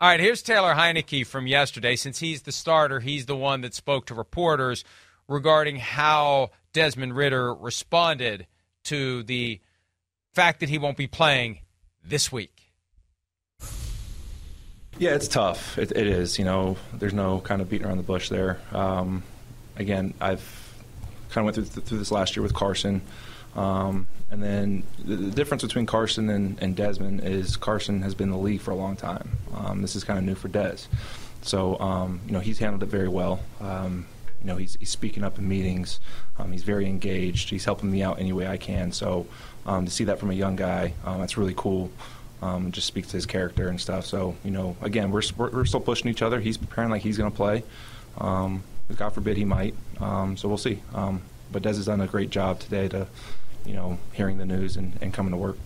[0.00, 1.96] All right, here's Taylor Heinicke from yesterday.
[1.96, 4.84] Since he's the starter, he's the one that spoke to reporters
[5.28, 8.46] regarding how Desmond Ridder responded
[8.84, 9.60] to the
[10.34, 11.60] fact that he won't be playing
[12.04, 12.50] this week.
[14.98, 15.78] Yeah, it's tough.
[15.78, 16.38] It, it is.
[16.38, 18.60] You know, there's no kind of beating around the bush there.
[18.72, 19.22] Um,
[19.76, 20.74] again, I've
[21.30, 23.02] kind of went through, through this last year with Carson.
[23.56, 28.28] Um, and then the, the difference between Carson and, and Desmond is Carson has been
[28.28, 29.30] in the league for a long time.
[29.54, 30.78] Um, this is kind of new for Des.
[31.42, 33.40] So, um, you know, he's handled it very well.
[34.44, 36.00] You know, he's, he's speaking up in meetings.
[36.38, 37.48] Um, he's very engaged.
[37.48, 38.92] He's helping me out any way I can.
[38.92, 39.26] So
[39.64, 41.90] um, to see that from a young guy, um, that's really cool.
[42.42, 44.04] Um, just speaks to his character and stuff.
[44.04, 46.40] So you know, again, we're we're, we're still pushing each other.
[46.40, 47.64] He's preparing like he's going to play.
[48.18, 48.62] Um,
[48.94, 49.74] God forbid he might.
[49.98, 50.82] Um, so we'll see.
[50.92, 53.06] Um, but Des has done a great job today to,
[53.64, 55.56] you know, hearing the news and, and coming to work.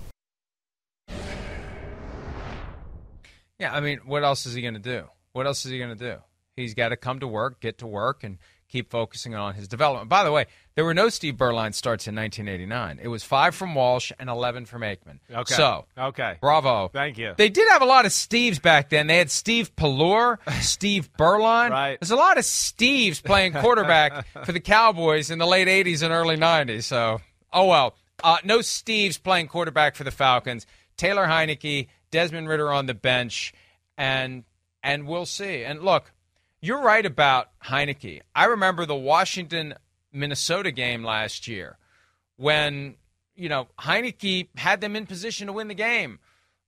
[3.59, 5.09] Yeah, I mean, what else is he going to do?
[5.33, 6.18] What else is he going to do?
[6.55, 10.08] He's got to come to work, get to work, and keep focusing on his development.
[10.08, 13.00] By the way, there were no Steve Beuerlein starts in 1989.
[13.02, 15.18] It was five from Walsh and 11 from Aikman.
[15.30, 15.54] Okay.
[15.54, 16.36] So, okay.
[16.40, 16.88] bravo.
[16.88, 17.34] Thank you.
[17.36, 19.06] They did have a lot of Steves back then.
[19.06, 21.70] They had Steve Pelluer, Steve Beuerlein.
[21.70, 21.98] Right.
[22.00, 26.12] There's a lot of Steves playing quarterback for the Cowboys in the late 80s and
[26.12, 26.84] early 90s.
[26.84, 27.20] So,
[27.52, 27.94] oh well.
[28.22, 30.66] Uh, no Steves playing quarterback for the Falcons.
[30.96, 33.54] Taylor Heinicke, Desmond Ridder on the bench,
[33.96, 34.44] and
[34.82, 35.64] and we'll see.
[35.64, 36.12] And look,
[36.61, 38.20] you're right about Heinicke.
[38.34, 39.74] I remember the Washington
[40.12, 41.78] Minnesota game last year
[42.36, 42.96] when,
[43.36, 46.18] you know, Heinicke had them in position to win the game.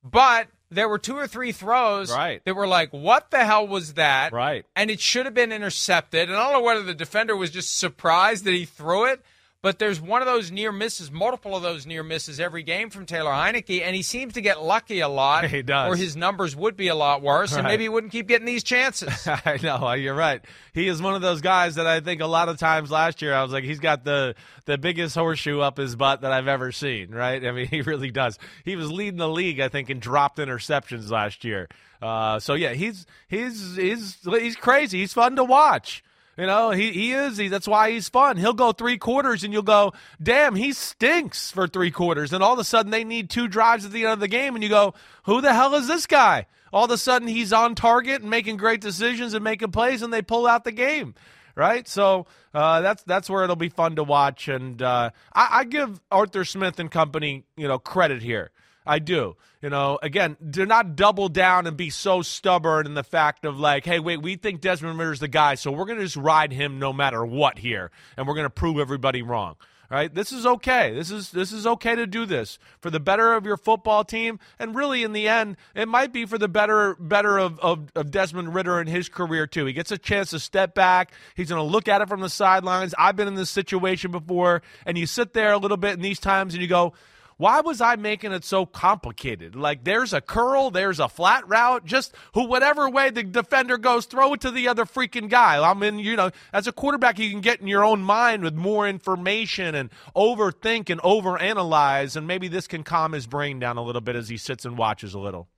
[0.02, 2.42] But there were two or three throws Right.
[2.44, 4.32] that were like, what the hell was that?
[4.32, 4.64] Right.
[4.74, 6.28] And it should have been intercepted.
[6.28, 9.20] And I don't know whether the defender was just surprised that he threw it,
[9.62, 13.04] but there's one of those near misses, multiple of those near misses every game from
[13.04, 15.44] Taylor Heinicke, and he seems to get lucky a lot.
[15.50, 15.92] He does.
[15.92, 18.62] Or his numbers would be a lot worse, and maybe he wouldn't keep getting these
[18.62, 19.26] chances.
[19.44, 20.42] I know you're right.
[20.72, 23.34] He is one of those guys that I think a lot of times last year
[23.34, 26.70] I was like, he's got the the biggest horseshoe up his butt that I've ever
[26.72, 27.10] seen.
[27.10, 27.44] Right?
[27.44, 28.38] I mean, he really does.
[28.64, 31.68] He was leading the league, I think, in dropped interceptions last year.
[32.00, 35.00] Uh, so yeah, he's he's he's he's crazy.
[35.00, 36.02] He's fun to watch.
[36.40, 37.36] You know, he, he is.
[37.36, 38.38] He, that's why he's fun.
[38.38, 42.32] He'll go three quarters, and you'll go, damn, he stinks for three quarters.
[42.32, 44.54] And all of a sudden, they need two drives at the end of the game,
[44.54, 46.46] and you go, who the hell is this guy?
[46.72, 50.10] All of a sudden, he's on target and making great decisions and making plays, and
[50.10, 51.14] they pull out the game.
[51.56, 55.64] Right, so uh, that's that's where it'll be fun to watch, and uh, I, I
[55.64, 58.50] give Arthur Smith and company, you know, credit here.
[58.86, 59.36] I do.
[59.62, 63.58] You know, again, do not double down and be so stubborn in the fact of
[63.58, 66.52] like, hey, wait, we think Desmond Ridder's the guy, so we're going to just ride
[66.52, 69.56] him no matter what here, and we're going to prove everybody wrong.
[69.90, 70.94] All right, this is okay.
[70.94, 74.38] This is this is okay to do this for the better of your football team,
[74.60, 78.12] and really, in the end, it might be for the better better of, of, of
[78.12, 79.66] Desmond Ridder and his career too.
[79.66, 81.12] He gets a chance to step back.
[81.34, 82.94] He's going to look at it from the sidelines.
[82.96, 86.20] I've been in this situation before, and you sit there a little bit in these
[86.20, 86.92] times, and you go,
[87.40, 89.56] why was I making it so complicated?
[89.56, 94.04] Like there's a curl, there's a flat route, just who whatever way the defender goes,
[94.04, 95.58] throw it to the other freaking guy.
[95.58, 98.54] I mean, you know, as a quarterback, you can get in your own mind with
[98.54, 103.82] more information and overthink and overanalyze, and maybe this can calm his brain down a
[103.82, 105.48] little bit as he sits and watches a little.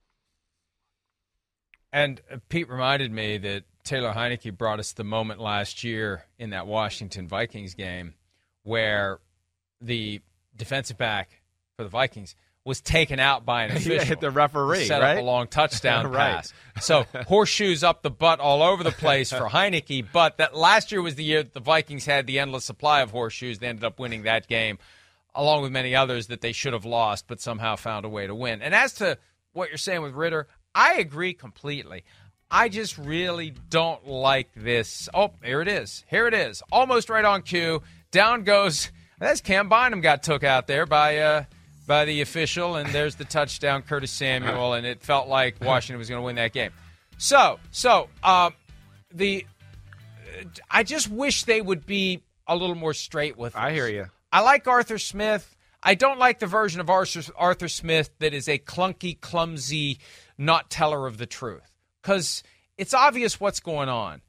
[1.91, 6.51] And uh, Pete reminded me that Taylor Heinicke brought us the moment last year in
[6.51, 8.13] that Washington Vikings game
[8.63, 9.19] where
[9.81, 10.21] the
[10.55, 11.42] defensive back
[11.77, 14.05] for the Vikings was taken out by an Yeah, official.
[14.05, 15.17] hit the referee, set right?
[15.17, 16.35] up a long touchdown Right.
[16.35, 16.53] pass.
[16.79, 20.07] So horseshoes up the butt all over the place for Heinicke.
[20.13, 23.11] But that last year was the year that the Vikings had the endless supply of
[23.11, 23.59] horseshoes.
[23.59, 24.77] They ended up winning that game,
[25.35, 28.35] along with many others that they should have lost, but somehow found a way to
[28.35, 28.61] win.
[28.61, 29.17] And as to
[29.51, 32.05] what you're saying with Ridder, I agree completely.
[32.49, 35.09] I just really don't like this.
[35.13, 36.05] Oh, here it is.
[36.07, 36.61] Here it is.
[36.71, 37.81] Almost right on cue.
[38.11, 38.89] Down goes.
[39.19, 41.43] That's Cam Bynum got took out there by uh,
[41.85, 46.09] by the official, and there's the touchdown, Curtis Samuel, and it felt like Washington was
[46.09, 46.71] going to win that game.
[47.17, 48.53] So, so um,
[49.13, 49.45] the
[50.69, 53.55] I just wish they would be a little more straight with.
[53.55, 54.07] I hear you.
[54.31, 55.55] I like Arthur Smith.
[55.81, 59.99] I don't like the version of Arthur, Arthur Smith that is a clunky, clumsy,
[60.37, 61.71] not teller of the truth.
[62.01, 62.43] Because
[62.77, 64.21] it's obvious what's going on.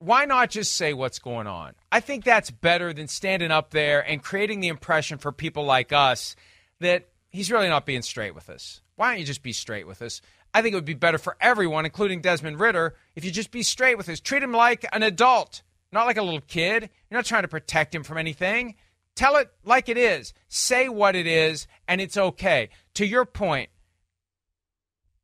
[0.00, 1.74] Why not just say what's going on?
[1.90, 5.92] I think that's better than standing up there and creating the impression for people like
[5.92, 6.36] us
[6.80, 8.80] that he's really not being straight with us.
[8.96, 10.20] Why don't you just be straight with us?
[10.54, 13.62] I think it would be better for everyone, including Desmond Ridder, if you just be
[13.62, 14.20] straight with us.
[14.20, 15.62] Treat him like an adult,
[15.92, 16.90] not like a little kid.
[17.10, 18.76] You're not trying to protect him from anything.
[19.14, 20.32] Tell it like it is.
[20.48, 22.70] Say what it is, and it's okay.
[22.94, 23.68] To your point,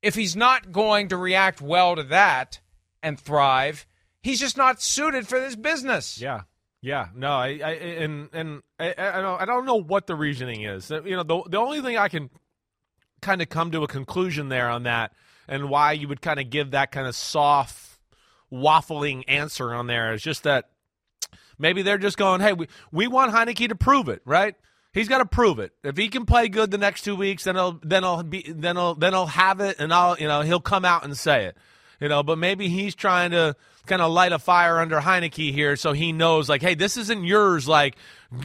[0.03, 2.61] if he's not going to react well to that
[3.03, 3.87] and thrive,
[4.23, 6.21] he's just not suited for this business.
[6.21, 6.43] Yeah.
[6.85, 10.93] Yeah, no, I, I and and I, I don't know what the reasoning is.
[10.93, 12.29] Uh, You know, the the only thing I can
[13.23, 15.13] kind of come to a conclusion there on that,
[15.49, 17.99] and why you would kind of give that kind of soft,
[18.53, 20.69] waffling answer on there is just that
[21.59, 24.55] maybe they're just going, hey, we we want Heinicke to prove it, right?
[24.93, 25.73] He's got to prove it.
[25.85, 28.77] If he can play good the next two weeks, then he'll then he'll be then
[28.77, 31.57] he'll then he'll have it, and I'll you know he'll come out and say it.
[31.99, 33.57] you know, but maybe he's trying to
[33.87, 37.25] kind of light a fire under Heinicke here so he knows, like, hey, this isn't
[37.25, 37.97] yours, like,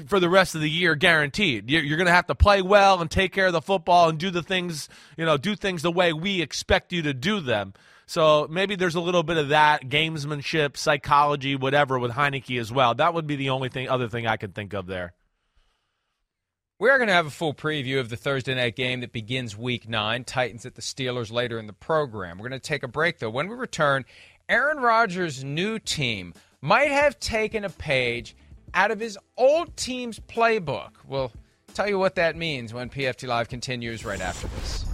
[0.08, 1.70] for the rest of the year guaranteed.
[1.70, 4.30] You're, going to have to play well and take care of the football and do
[4.30, 7.74] the things, you know, do things the way we expect you to do them.
[8.06, 12.96] So maybe there's a little bit of that gamesmanship, psychology, whatever with Heinicke as well.
[12.96, 15.14] That would be the only thing, other thing I could think of there.
[16.80, 19.58] We are going to have a full preview of the Thursday night game that begins
[19.58, 20.24] week nine.
[20.24, 22.38] Titans at the Steelers later in the program.
[22.38, 23.30] We're going to take a break, though.
[23.30, 24.06] When we return,
[24.50, 28.36] Aaron Rodgers' new team might have taken a page
[28.74, 30.90] out of his old team's playbook.
[31.08, 31.32] We'll
[31.76, 34.86] tell you what that means when PFT Live continues right after this.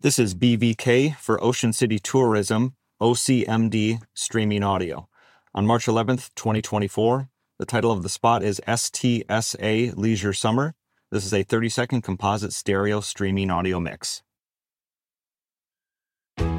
[0.00, 5.08] This is BVK for Ocean City Tourism, OCMD Streaming Audio.
[5.52, 7.28] On March 11th, 2024,
[7.58, 10.76] the title of the spot is STSA Leisure Summer.
[11.10, 14.22] This is a 30 second composite stereo streaming audio mix.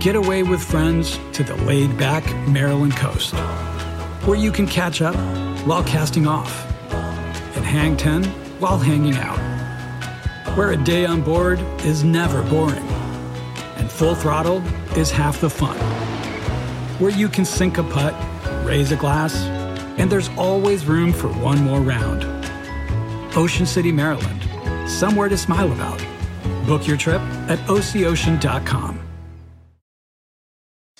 [0.07, 3.33] Get away with friends to the laid back Maryland coast,
[4.25, 5.17] where you can catch up
[5.65, 6.65] while casting off
[7.57, 8.23] and hang 10
[8.61, 9.37] while hanging out,
[10.55, 12.87] where a day on board is never boring
[13.75, 14.63] and full throttle
[14.95, 15.75] is half the fun,
[17.01, 18.15] where you can sink a putt,
[18.65, 19.35] raise a glass,
[19.99, 22.23] and there's always room for one more round.
[23.35, 26.01] Ocean City, Maryland, somewhere to smile about.
[26.65, 27.19] Book your trip
[27.49, 29.06] at OCOcean.com.